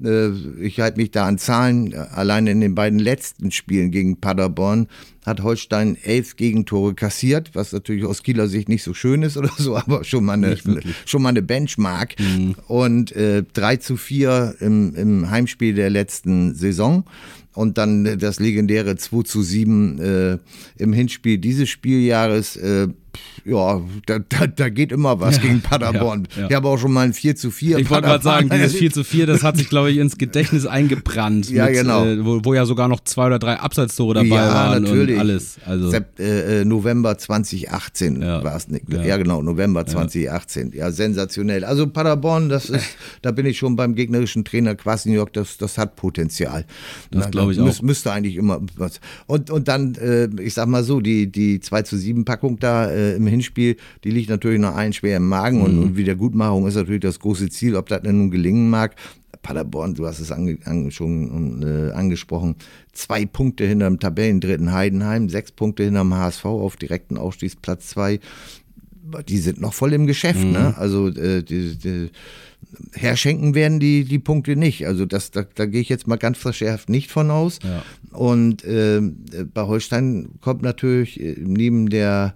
[0.03, 0.29] Äh,
[0.61, 1.93] ich halte mich da an Zahlen.
[1.93, 4.87] Allein in den beiden letzten Spielen gegen Paderborn
[5.27, 9.51] hat Holstein elf Gegentore kassiert, was natürlich aus Kieler Sicht nicht so schön ist oder
[9.57, 10.57] so, aber schon mal eine,
[11.05, 12.15] schon mal eine Benchmark.
[12.17, 12.55] Mhm.
[12.67, 17.03] Und äh, 3 zu 4 im, im Heimspiel der letzten Saison
[17.53, 20.37] und dann das legendäre 2 zu 7 äh,
[20.77, 22.55] im Hinspiel dieses Spieljahres.
[22.55, 22.87] Äh,
[23.47, 26.27] ja, da, da, da geht immer was ja, gegen Paderborn.
[26.35, 26.47] Ja, ja.
[26.49, 27.77] Ich habe auch schon mal ein 4 zu 4.
[27.77, 30.65] Ich wollte gerade sagen, dieses 4 zu 4, das hat sich, glaube ich, ins Gedächtnis
[30.65, 31.49] eingebrannt.
[31.49, 32.05] Ja, mit, genau.
[32.05, 35.15] Äh, wo, wo, ja sogar noch zwei oder drei Abseitstore dabei ja, waren natürlich.
[35.15, 35.57] und alles.
[35.65, 35.89] Also.
[35.89, 38.43] Sept, äh, äh November 2018 ja.
[38.43, 38.67] war es.
[38.89, 39.01] Ja.
[39.01, 40.73] ja, genau, November 2018.
[40.73, 40.91] Ja.
[40.91, 41.63] sensationell.
[41.63, 45.95] Also Paderborn, das ist, da bin ich schon beim gegnerischen Trainer Quasniok, das, das hat
[45.95, 46.65] Potenzial.
[47.11, 47.81] Das glaube ich auch.
[47.81, 48.99] Müsste eigentlich immer was.
[49.25, 52.91] Und, und dann, äh, ich sag mal so, die, die 2 zu 7 Packung da
[53.13, 55.63] äh, im Hinspiel, die liegt natürlich noch allen schwer im Magen mhm.
[55.63, 58.95] und, und Wiedergutmachung ist natürlich das große Ziel, ob das nun gelingen mag.
[59.41, 62.55] Paderborn, du hast es ange, an, schon äh, angesprochen,
[62.91, 68.19] zwei Punkte hinter dem Tabellendritten Heidenheim, sechs Punkte hinter dem HSV auf direkten Aufstiegsplatz zwei
[69.27, 70.43] die sind noch voll im Geschäft.
[70.43, 70.75] Ne?
[70.77, 72.09] Also äh, die, die,
[72.93, 74.85] herschenken werden die, die Punkte nicht.
[74.87, 77.59] Also das, da, da gehe ich jetzt mal ganz verschärft nicht von aus.
[77.63, 77.83] Ja.
[78.11, 79.01] Und äh,
[79.53, 82.35] bei Holstein kommt natürlich äh, neben der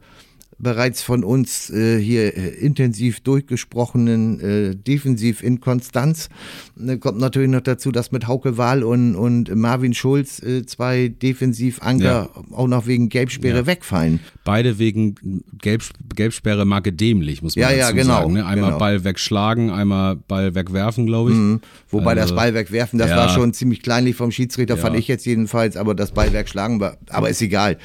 [0.61, 6.29] bereits von uns äh, hier äh, intensiv durchgesprochenen äh, defensiv in Konstanz.
[6.79, 11.07] Äh, kommt natürlich noch dazu, dass mit Hauke Wahl und, und Marvin Schulz äh, zwei
[11.09, 12.29] Defensivanker Ja.
[12.55, 13.65] auch noch wegen Gelbsperre Ja.
[13.65, 14.19] wegfallen.
[14.43, 15.15] Beide wegen
[15.61, 15.83] Gelb,
[16.15, 18.33] Gelbsperre Marke dämlich, muss man Ja, dazu ja, genau, sagen.
[18.33, 18.45] Ne?
[18.45, 18.79] Einmal genau.
[18.79, 21.61] Ball wegschlagen, einmal Ball wegwerfen, glaube ich.
[21.89, 23.17] Wobei das Also, Ballwerk werfen, das ja.
[23.17, 26.97] war schon ziemlich kleinlich vom Schiedsrichter, fand ich jetzt jedenfalls, aber das Ballwerk schlagen war,
[27.09, 27.77] aber ist egal.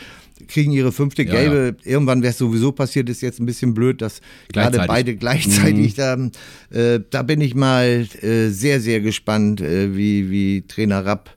[0.49, 1.77] Kriegen ihre fünfte Ja, gelbe.
[1.85, 4.21] Irgendwann wäre es sowieso passiert, ist jetzt ein bisschen blöd, dass
[4.53, 6.17] gerade beide gleichzeitig da.
[6.71, 11.31] Äh, da bin ich mal äh, sehr, sehr gespannt, äh, wie, wie Trainer Rapp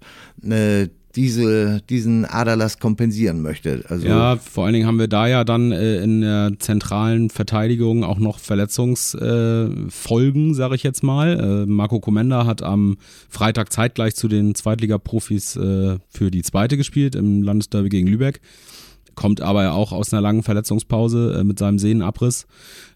[0.44, 3.84] äh, diese, diesen Aderlass kompensieren möchte.
[3.90, 8.04] Also, Ja, vor allen Dingen haben wir da ja dann äh, in der zentralen Verteidigung
[8.04, 11.40] auch noch Verletzungsfolgen, äh, sage ich jetzt mal.
[11.40, 17.16] Äh, Marco Komenda hat am Freitag zeitgleich zu den Zweitliga-Profis äh, für die zweite gespielt
[17.16, 18.42] im Landesderby gegen Lübeck.
[19.16, 22.48] Kommt aber ja auch aus einer langen Verletzungspause äh, mit seinem Sehnenabriss.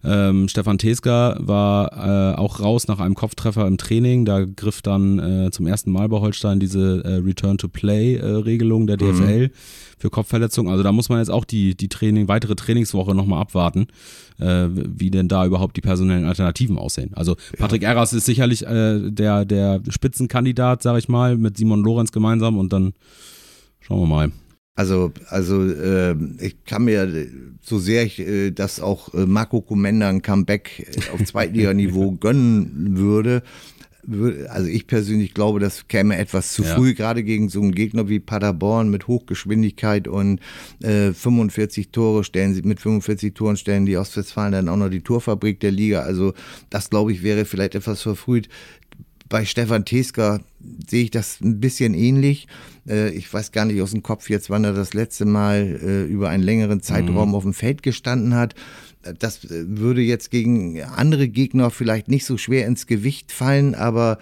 [0.02, 4.24] Ähm, Stefan Teska war äh, auch raus nach einem Kopftreffer im Training.
[4.24, 9.50] Da griff dann äh, zum ersten Mal bei Holstein diese äh, Return-to-Play-Regelung der DFL
[9.98, 10.70] für Kopfverletzungen.
[10.70, 13.86] Also da muss man jetzt auch die, die Training, weitere Trainingswoche nochmal abwarten,
[14.38, 17.12] äh, wie denn da überhaupt die personellen Alternativen aussehen.
[17.14, 22.12] Also Patrick Erras ist sicherlich äh, der, der Spitzenkandidat, sag ich mal, mit Simon Lorenz
[22.12, 22.92] gemeinsam und dann
[23.80, 24.32] schauen wir mal.
[24.76, 27.28] Also, also äh, ich kann mir,
[27.62, 32.96] so sehr ich äh, das auch äh, Marco Komenda ein Comeback äh, auf Zweitliganiveau gönnen
[32.98, 33.44] würde,
[34.04, 36.74] wür- also ich persönlich glaube, das käme etwas zu Ja.
[36.74, 40.40] früh, gerade gegen so einen Gegner wie Paderborn mit Hochgeschwindigkeit und
[40.82, 45.02] äh, 45 Tore stellen sie, mit 45 Toren stellen die Ostwestfalen dann auch noch die
[45.02, 46.00] Torfabrik der Liga.
[46.00, 46.34] Also
[46.70, 48.48] das glaube ich wäre vielleicht etwas verfrüht
[49.28, 50.40] bei Stefan Teska
[50.86, 52.46] sehe ich das ein bisschen ähnlich.
[52.88, 56.04] Äh, ich weiß gar nicht aus dem Kopf jetzt, wann er das letzte Mal äh,
[56.04, 58.54] über einen längeren Zeitraum auf dem Feld gestanden hat.
[59.18, 64.18] Das äh, würde jetzt gegen andere Gegner vielleicht nicht so schwer ins Gewicht fallen, aber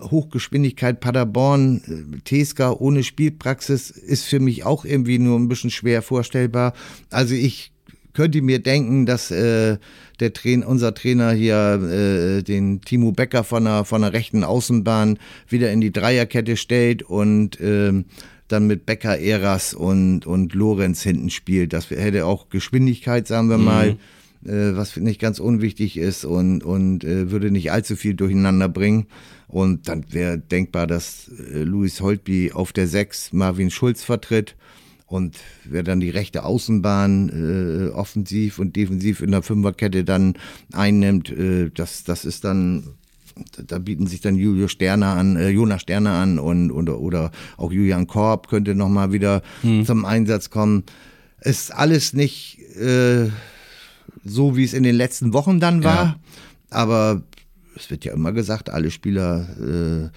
[0.00, 6.74] Hochgeschwindigkeit Paderborn, Teska ohne Spielpraxis ist für mich auch irgendwie nur ein bisschen schwer vorstellbar.
[7.10, 7.72] Also ich
[8.16, 9.76] könnte mir denken, dass äh,
[10.20, 15.18] der Train, unser Trainer hier äh, den Timo Becker von der, von der rechten Außenbahn
[15.48, 18.06] wieder in die Dreierkette stellt und ähm,
[18.48, 21.74] dann mit Becker, Eras und, und Lorenz hinten spielt.
[21.74, 23.98] Das hätte auch Geschwindigkeit, sagen wir mal,
[24.44, 29.08] äh, was nicht ganz unwichtig ist und, und äh, würde nicht allzu viel durcheinander bringen.
[29.46, 34.56] Und dann wäre denkbar, dass äh, Luis Holtby auf der 6 Marvin Schulz vertritt.
[35.06, 40.34] Und wer dann die rechte Außenbahn äh, offensiv und defensiv in der Fünferkette dann
[40.72, 42.88] einnimmt, äh, das, das ist dann,
[43.66, 47.70] da bieten sich dann Julio Sterner an, äh, Jonas Sterner an und oder, oder auch
[47.70, 49.42] Julian Korb könnte nochmal wieder
[49.84, 50.82] zum Einsatz kommen.
[51.40, 53.28] Ist alles nicht äh,
[54.24, 56.16] so, wie es in den letzten Wochen dann war, Ja.
[56.70, 57.22] aber
[57.76, 60.08] es wird ja immer gesagt, alle Spieler äh,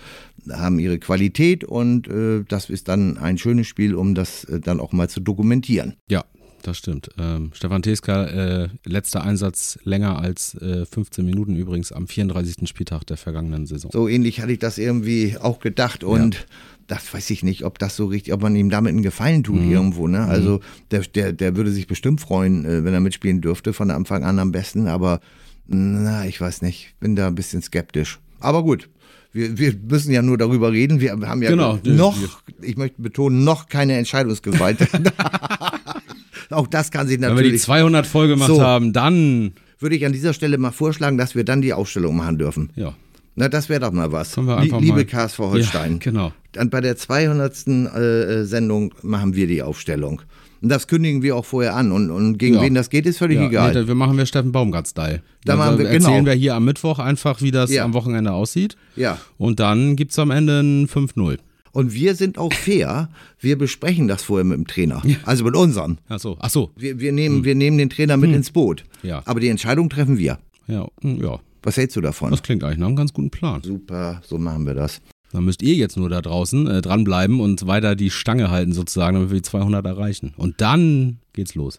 [0.52, 4.80] haben ihre Qualität und äh, das ist dann ein schönes Spiel, um das äh, dann
[4.80, 5.96] auch mal zu dokumentieren.
[6.10, 6.24] Ja,
[6.62, 7.10] das stimmt.
[7.18, 12.68] Ähm, Stefan Teska, äh, letzter Einsatz länger als äh, 15 Minuten übrigens am 34.
[12.68, 13.92] Spieltag der vergangenen Saison.
[13.92, 16.46] So ähnlich hatte ich das irgendwie auch gedacht und
[16.88, 19.62] das weiß ich nicht, ob das so richtig, ob man ihm damit einen Gefallen tut
[19.62, 20.08] irgendwo.
[20.08, 20.26] Ne?
[20.26, 20.60] Also
[20.90, 24.40] der, der, der würde sich bestimmt freuen, äh, wenn er mitspielen dürfte, von Anfang an
[24.40, 25.20] am besten, aber
[25.68, 28.20] na, ich weiß nicht, bin da ein bisschen skeptisch.
[28.40, 28.90] Aber gut.
[29.32, 31.00] Wir, wir müssen ja nur darüber reden.
[31.02, 32.18] Wir haben ja Genau, noch,
[32.62, 34.80] ich möchte betonen, noch keine Entscheidungsgewalt.
[36.50, 37.62] Auch das kann sich Wenn wir die natürlich.
[37.62, 38.62] 200 voll gemacht So.
[38.62, 42.38] haben, dann, Würde ich an dieser Stelle mal vorschlagen, dass wir dann die Aufstellung machen
[42.39, 42.72] dürfen.
[42.76, 42.96] ja,
[43.36, 44.36] Na, das wäre doch mal was.
[44.38, 45.06] wir einfach Liebe.
[45.06, 45.94] KSV Holstein.
[45.94, 46.34] Ja, genau.
[46.54, 47.68] Dann bei der 200.
[47.68, 50.24] Äh, Sendung machen wir die Aufstellung.
[50.62, 51.91] Und das kündigen wir auch vorher an.
[51.91, 52.62] Und, und gegen Ja.
[52.62, 53.74] wen das geht, ist völlig Ja, egal.
[53.74, 55.22] nee, wir machen wir Steffen Baumgart-Style.
[55.45, 56.26] Da Also wir- erzählen genau.
[56.26, 57.86] wir hier am Mittwoch einfach, wie das Ja.
[57.86, 58.76] am Wochenende aussieht.
[58.95, 59.17] ja.
[59.38, 61.38] Und dann gibt es am Ende ein 5-0.
[61.72, 63.10] Und wir sind auch fair.
[63.39, 65.02] Wir besprechen das vorher mit dem Trainer.
[65.24, 65.98] Also mit unserem.
[66.10, 66.72] Ach so, ach so.
[66.76, 68.84] Wir, wir, nehmen, wir nehmen den Trainer mit ins Boot.
[69.02, 69.10] Hm.
[69.12, 69.22] Ja.
[69.26, 70.39] Aber die Entscheidung treffen wir.
[70.67, 72.32] Ja, hm, ja, Was hältst du davon?
[72.32, 73.62] das klingt eigentlich nach einem ganz guten Plan.
[73.63, 75.00] Super, so machen wir das.
[75.32, 79.15] Dann müsst ihr jetzt nur da draußen äh, dranbleiben und weiter die Stange halten sozusagen,
[79.15, 80.34] damit wir die 200 erreichen.
[80.38, 81.78] Und dann geht's los.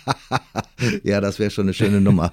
[1.04, 2.32] ja, das wäre schon eine schöne Nummer.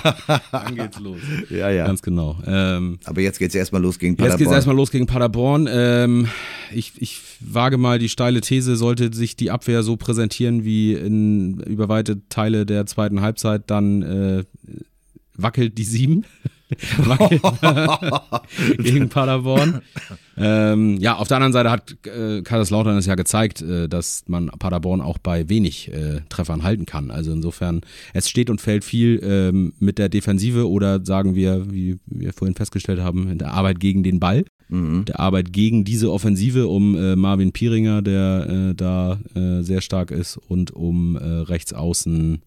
[0.52, 1.18] dann geht's los.
[1.48, 1.86] Ja, ja.
[1.86, 2.38] Ganz genau.
[2.46, 4.38] Ähm, Aber jetzt geht's erstmal los gegen Paderborn.
[4.38, 5.66] Jetzt geht's erstmal los gegen Paderborn.
[5.70, 6.28] Ähm,
[6.74, 11.60] ich, ich wage mal die steile These, sollte sich die Abwehr so präsentieren wie in
[11.60, 14.44] über weite Teile der zweiten Halbzeit, dann äh,
[15.34, 16.24] wackelt die sieben.
[18.78, 19.82] gegen Paderborn.
[20.36, 24.48] Ähm, ja, auf der anderen Seite hat äh, Kaiserslautern es ja gezeigt, äh, dass man
[24.48, 27.10] Paderborn auch bei wenig äh, Treffern halten kann.
[27.10, 31.98] Also insofern, es steht und fällt viel ähm, mit der Defensive oder sagen wir, wie
[32.06, 34.44] wir vorhin festgestellt haben, in der Arbeit gegen den Ball.
[34.68, 35.04] Mhm.
[35.04, 40.10] Der Arbeit gegen diese Offensive um äh, Marvin Pieringer, der äh, da äh, sehr stark
[40.10, 42.42] ist, und um äh, rechts außen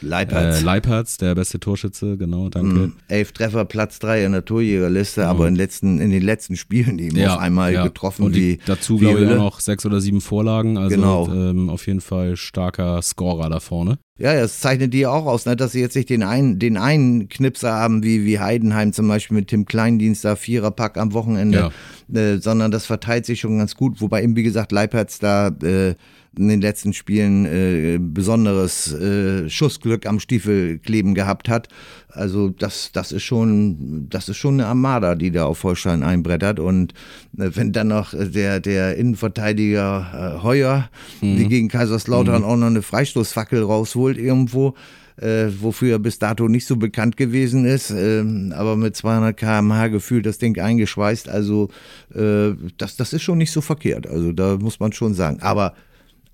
[0.00, 0.60] Leipertz.
[0.60, 2.68] Äh, Leipertz, der beste Torschütze, genau, danke.
[2.68, 2.92] Mhm.
[3.08, 5.26] Elf Treffer, Platz drei in der Torjägerliste, mhm.
[5.26, 7.84] aber in, letzten, in den letzten Spielen eben ja, auf einmal ja.
[7.84, 8.24] getroffen.
[8.24, 10.78] Und wie, dazu, glaube ich, auch noch sechs oder sieben Vorlagen.
[10.78, 11.28] Also genau.
[11.32, 13.98] ähm, auf jeden Fall starker Scorer da vorne.
[14.18, 15.56] Ja, das zeichnet die auch aus, ne?
[15.56, 19.36] dass sie jetzt nicht den einen, den einen Knipser haben, wie, wie Heidenheim zum Beispiel
[19.36, 21.70] mit Tim Kleindienst da, Viererpack am Wochenende,
[22.08, 22.20] ja.
[22.20, 24.00] äh, sondern das verteilt sich schon ganz gut.
[24.00, 25.94] Wobei eben, wie gesagt, Leipertz da äh,
[26.38, 31.68] in den letzten Spielen äh, besonderes äh, Schussglück am Stiefel kleben gehabt hat.
[32.08, 36.60] Also das, das ist schon, das ist schon eine Armada, die da auf Holstein einbrettert.
[36.60, 36.92] Und
[37.38, 41.36] äh, wenn dann noch der, der Innenverteidiger äh, Heuer, mhm.
[41.36, 42.48] die gegen Kaiserslautern mhm.
[42.48, 44.74] auch noch eine Freistoßfackel rausholt irgendwo,
[45.16, 49.88] äh, wofür er bis dato nicht so bekannt gewesen ist, äh, aber mit 200 km/h
[49.88, 51.28] gefühlt das Ding eingeschweißt.
[51.28, 51.68] Also
[52.14, 54.06] äh, das, das ist schon nicht so verkehrt.
[54.06, 55.40] Also da muss man schon sagen.
[55.40, 55.74] Aber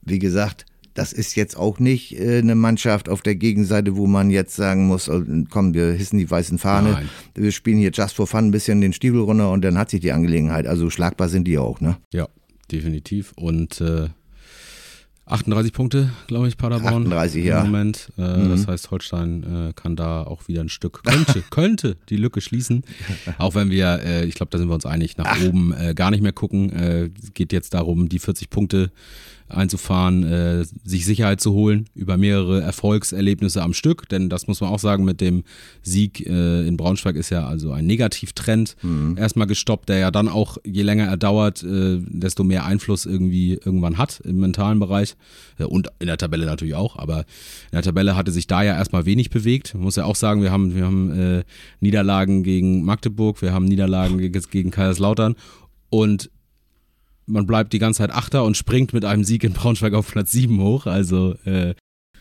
[0.02, 4.30] wie gesagt, das ist jetzt auch nicht äh, eine Mannschaft auf der Gegenseite, wo man
[4.30, 7.08] jetzt sagen muss, oh, komm, wir hissen die weißen Fahne, Nein.
[7.34, 10.00] wir spielen hier just for fun ein bisschen den Stiefel runter und dann hat sich
[10.00, 10.66] die Angelegenheit.
[10.66, 11.96] Also schlagbar sind die auch, ne?
[12.12, 12.28] Ja,
[12.70, 13.32] definitiv.
[13.36, 14.08] Und äh,
[15.32, 17.60] 38 Punkte, glaube ich, Paderborn 38, ja.
[17.60, 18.12] im Moment.
[18.18, 18.50] Äh, mhm.
[18.50, 22.84] Das heißt, Holstein äh, kann da auch wieder ein Stück, könnte, könnte die Lücke schließen.
[23.38, 25.44] Auch wenn wir, äh, ich glaube, da sind wir uns einig, nach Ach.
[25.44, 26.70] oben äh, gar nicht mehr gucken.
[26.72, 28.92] Äh, geht jetzt darum, die 40 Punkte
[29.52, 34.08] einzufahren, äh, sich Sicherheit zu holen über mehrere Erfolgserlebnisse am Stück.
[34.08, 35.44] Denn das muss man auch sagen, mit dem
[35.82, 39.16] Sieg äh, in Braunschweig ist ja also ein Negativtrend mhm.
[39.18, 43.54] erstmal gestoppt, der ja dann auch, je länger er dauert, äh, desto mehr Einfluss irgendwie
[43.54, 45.14] irgendwann hat im mentalen Bereich
[45.58, 46.96] äh, und in der Tabelle natürlich auch.
[46.96, 49.74] Aber in der Tabelle hatte sich da ja erstmal wenig bewegt.
[49.74, 51.44] Man muss ja auch sagen, wir haben, wir haben äh,
[51.80, 55.36] Niederlagen gegen Magdeburg, wir haben Niederlagen gegen Kaiserslautern
[55.90, 56.30] und
[57.26, 60.32] man bleibt die ganze Zeit Achter und springt mit einem Sieg in Braunschweig auf Platz
[60.32, 60.86] 7 hoch.
[60.86, 61.74] Also äh,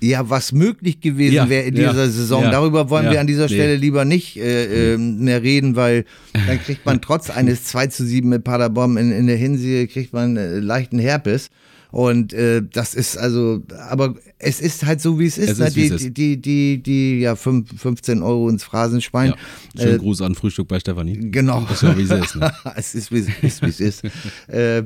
[0.04, 2.44] ja, was möglich gewesen ja, wäre in dieser ja, Saison.
[2.44, 3.82] Ja, Darüber wollen wir an dieser Stelle nee.
[3.82, 8.28] lieber nicht äh, äh, mehr reden, weil dann kriegt man trotz eines 2 zu 7
[8.28, 11.50] mit Paderborn in, in der Hinserie kriegt man äh, leichten Herpes.
[11.92, 15.52] Und äh, das ist also, aber es ist halt so, wie es ist.
[15.52, 15.68] Es ne?
[15.68, 19.32] ist die, es die, die, die, die, ja, 5, 15 Euro ins Phrasenschwein.
[19.76, 19.82] Ja.
[19.82, 21.18] Schönen äh, Gruß an Frühstück bei Stefanie.
[21.32, 21.62] Genau.
[21.62, 22.36] Das ist ja, wie es ist.
[22.38, 22.54] Ne?
[22.76, 23.62] es ist, wie es ist.
[23.62, 24.04] Wie es ist.
[24.48, 24.84] äh,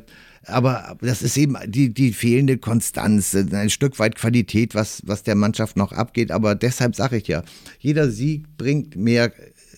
[0.48, 5.36] aber das ist eben die, die fehlende Konstanz, ein Stück weit Qualität, was, was der
[5.36, 6.32] Mannschaft noch abgeht.
[6.32, 7.44] Aber deshalb sage ich ja,
[7.80, 9.32] jeder Sieg bringt mehr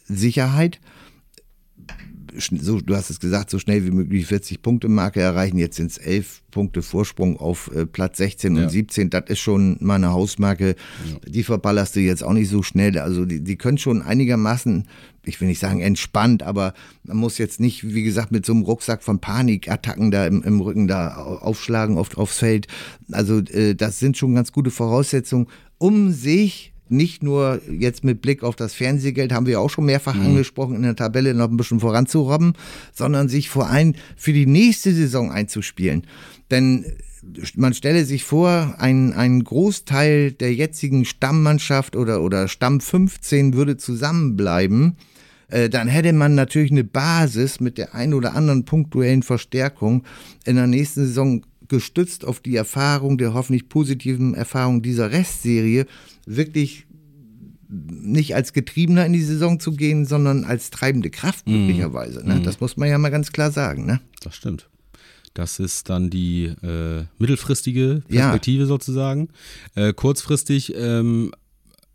[0.08, 0.80] Sicherheit
[2.40, 5.58] so, du hast es gesagt, so schnell wie möglich 40 Punkte Marke erreichen.
[5.58, 8.64] Jetzt sind es 11 Punkte Vorsprung auf äh, Platz 16 ja.
[8.64, 9.10] und 17.
[9.10, 10.76] Das ist schon meine Hausmarke.
[11.10, 11.30] Ja.
[11.30, 12.98] Die verballerst du jetzt auch nicht so schnell.
[13.00, 14.88] Also die, die können schon einigermaßen,
[15.26, 16.74] ich will nicht sagen entspannt, aber
[17.04, 20.62] man muss jetzt nicht, wie gesagt, mit so einem Rucksack von Panikattacken da im, im
[20.62, 22.68] Rücken da aufschlagen auf, aufs Feld.
[23.12, 25.48] Also äh, das sind schon ganz gute Voraussetzungen,
[25.78, 30.16] um sich nicht nur jetzt mit Blick auf das Fernsehgeld, haben wir auch schon mehrfach
[30.16, 30.28] mhm.
[30.28, 32.54] angesprochen, in der Tabelle noch ein bisschen voranzurobben,
[32.94, 36.04] sondern sich vor allem für die nächste Saison einzuspielen.
[36.52, 36.86] Denn
[37.56, 43.78] man stelle sich vor, ein, ein Großteil der jetzigen Stammmannschaft oder, oder Stamm 15 würde
[43.78, 44.96] zusammenbleiben.
[45.50, 50.04] Äh, dann hätte man natürlich eine Basis mit der ein oder anderen punktuellen Verstärkung
[50.46, 55.86] in der nächsten Saison gestützt auf die Erfahrung, der hoffentlich positiven Erfahrung dieser Restserie,
[56.28, 56.86] wirklich
[57.50, 61.66] nicht als Getriebener in die Saison zu gehen, sondern als treibende Kraft mhm.
[61.66, 62.26] möglicherweise.
[62.26, 62.36] Ne?
[62.36, 62.44] Mm.
[62.44, 63.86] Das muss man ja mal ganz klar sagen.
[63.86, 64.00] Ne?
[64.22, 64.70] Das stimmt.
[65.34, 68.68] Das ist dann die äh, mittelfristige Perspektive ja.
[68.68, 69.30] sozusagen.
[69.76, 71.32] Äh, kurzfristig ähm,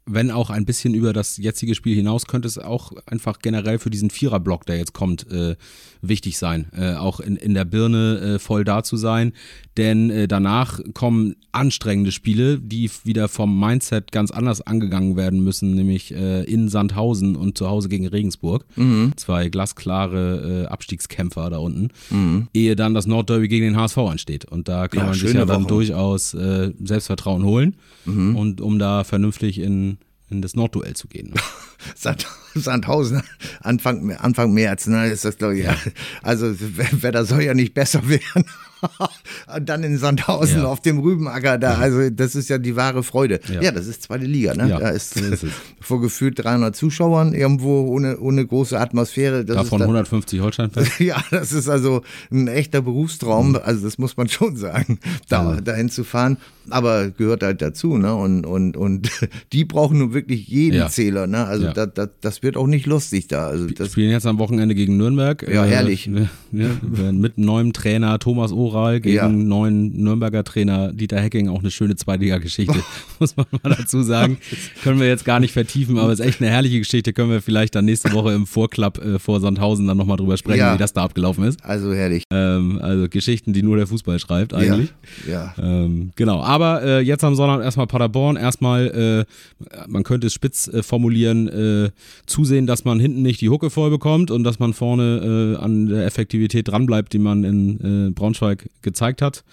[0.04, 3.90] wenn auch ein bisschen über das jetzige Spiel hinaus, könnte es auch einfach generell für
[3.90, 5.56] diesen Viererblock, der jetzt kommt, äh,
[6.00, 9.32] wichtig sein, äh, auch in, in der Birne äh, voll da zu sein.
[9.76, 15.74] Denn äh, danach kommen anstrengende Spiele, die wieder vom Mindset ganz anders angegangen werden müssen,
[15.74, 18.64] nämlich äh, in Sandhausen und zu Hause gegen Regensburg.
[18.74, 19.12] Mhm.
[19.16, 22.48] Zwei glasklare äh, Abstiegskämpfer da unten, mhm.
[22.52, 24.44] ehe dann das Nordderby gegen den HSV ansteht.
[24.46, 25.68] Und da kann ja, man sich ja dann Woche.
[25.68, 28.36] durchaus Selbstvertrauen holen mhm.
[28.36, 29.91] und um da vernünftig in
[30.32, 31.30] in das Nordduell zu gehen.
[31.30, 31.40] Ne?
[31.94, 33.22] Sand, Sandhausen
[33.60, 35.64] Anfang, Anfang März, ne, ist das glaube ich.
[35.64, 35.76] Ja.
[36.22, 38.44] Also Wetter soll ja nicht besser werden.
[39.62, 40.64] Dann in Sandhausen ja.
[40.64, 43.40] auf dem Rübenacker da, also das ist ja die wahre Freude.
[43.52, 44.68] Ja, ja das ist zweite Liga, ne?
[44.68, 45.46] Ja, da ist, ist
[45.80, 49.44] vor gefühlt 300 Zuschauern irgendwo ohne, ohne große Atmosphäre.
[49.44, 50.88] Das Davon dann, 150 Holstein-Fans?
[50.98, 53.60] Ja, das ist also ein echter Berufstraum, mhm.
[53.62, 56.36] also das muss man schon sagen, da, dahin zu fahren.
[56.70, 58.14] Aber gehört halt dazu, ne?
[58.14, 59.10] Und, und, und
[59.52, 61.44] die brauchen nun wirklich jeden Zähler, ne?
[61.44, 63.48] Also das, das, das wird auch nicht lustig da.
[63.48, 65.46] Also das spielen jetzt am Wochenende gegen Nürnberg.
[65.52, 66.08] Ja, herrlich.
[66.08, 69.28] Äh, mit neuem Trainer Thomas Ohr Oral gegen ja.
[69.28, 72.74] neuen Nürnberger Trainer Dieter Hecking auch eine schöne Zweitliga-Geschichte,
[73.18, 74.38] muss man mal dazu sagen.
[74.82, 77.12] Können wir jetzt gar nicht vertiefen, aber es ist echt eine herrliche Geschichte.
[77.12, 80.60] Können wir vielleicht dann nächste Woche im Vorklapp äh, vor Sandhausen dann nochmal drüber sprechen,
[80.60, 80.74] ja.
[80.74, 81.64] wie das da abgelaufen ist.
[81.64, 82.24] Also herrlich.
[82.30, 84.92] Ähm, also Geschichten, die nur der Fußball schreibt eigentlich.
[85.28, 85.54] Ja.
[85.56, 85.62] ja.
[85.62, 88.36] Ähm, genau, aber äh, jetzt am Sonntag erstmal Paderborn.
[88.36, 89.26] Erstmal,
[89.60, 91.90] äh, man könnte es spitz äh, formulieren, äh,
[92.26, 95.86] zusehen, dass man hinten nicht die Hucke voll bekommt und dass man vorne äh, an
[95.86, 99.44] der Effektivität dranbleibt, die man in Braunschweig gezeigt hat.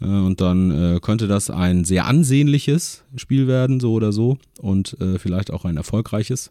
[0.00, 4.98] Äh, und dann äh, könnte das ein sehr ansehnliches Spiel werden, so oder so, und
[5.00, 6.50] äh, vielleicht auch ein erfolgreiches.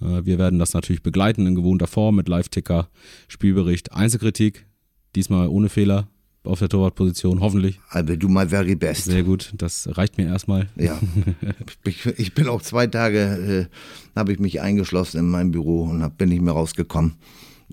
[0.00, 2.88] wir werden das natürlich begleiten in gewohnter Form mit Live-Ticker,
[3.28, 4.66] Spielbericht, Einzelkritik,
[5.14, 6.08] diesmal ohne Fehler
[6.42, 7.80] auf der Torwartposition, hoffentlich.
[7.88, 9.04] Also du mal very best.
[9.04, 10.68] Sehr gut, das reicht mir erstmal.
[10.76, 10.98] Ja,
[12.16, 16.18] ich, bin auch zwei Tage, äh, habe ich mich eingeschlossen in meinem Büro und hab,
[16.18, 17.14] bin nicht mehr rausgekommen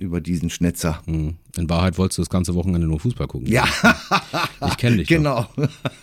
[0.02, 1.02] über diesen Schnitzer.
[1.06, 1.36] Hm.
[1.58, 3.47] In Wahrheit wolltest du das ganze Wochenende nur Fußball gucken.
[3.47, 3.66] Ja.
[4.68, 5.08] ich kenne dich.
[5.08, 5.47] Genau.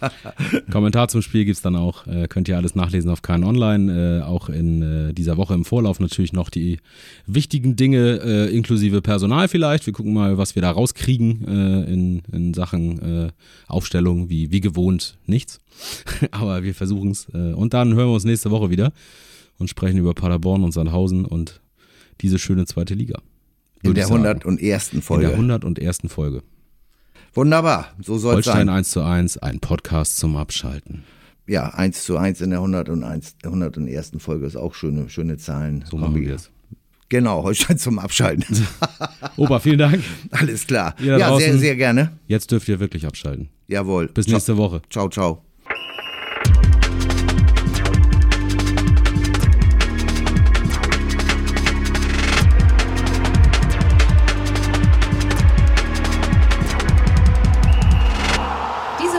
[0.71, 2.07] Kommentar zum Spiel gibt es dann auch.
[2.07, 4.21] Äh, könnt ihr alles nachlesen auf KN Online.
[4.21, 6.79] Äh, auch in äh, dieser Woche im Vorlauf natürlich noch die
[7.27, 9.87] wichtigen Dinge, äh, inklusive Personal vielleicht.
[9.87, 13.31] Wir gucken mal, was wir da rauskriegen äh, in, in Sachen äh,
[13.67, 15.61] Aufstellung, wie, wie gewohnt nichts.
[16.31, 17.27] Aber wir versuchen es.
[17.27, 18.93] und dann hören wir uns nächste Woche wieder
[19.59, 21.61] und sprechen über Paderborn und Sandhausen und
[22.21, 23.21] diese schöne zweite Liga.
[23.83, 24.91] In der 101.
[25.01, 25.25] Folge.
[25.25, 26.01] In der 101.
[26.09, 26.43] Folge.
[27.35, 28.57] Wunderbar, so soll es sein.
[28.57, 31.05] Holstein 1 zu 1, ein Podcast zum Abschalten.
[31.47, 33.37] Ja, 1 zu 1 in der 101.
[33.45, 34.13] 101.
[34.19, 35.85] Folge ist auch schöne, schöne Zahlen.
[35.89, 36.51] So machen wir es.
[37.09, 38.67] Genau, Holstein zum Abschalten.
[39.37, 40.03] Opa, vielen Dank.
[40.31, 40.95] Alles klar.
[41.01, 42.13] Ja, sehr, sehr gerne.
[42.27, 43.49] Jetzt dürft ihr wirklich abschalten.
[43.67, 44.09] Jawohl.
[44.09, 44.83] Bis nächste Woche.
[44.91, 45.43] Ciao, ciao.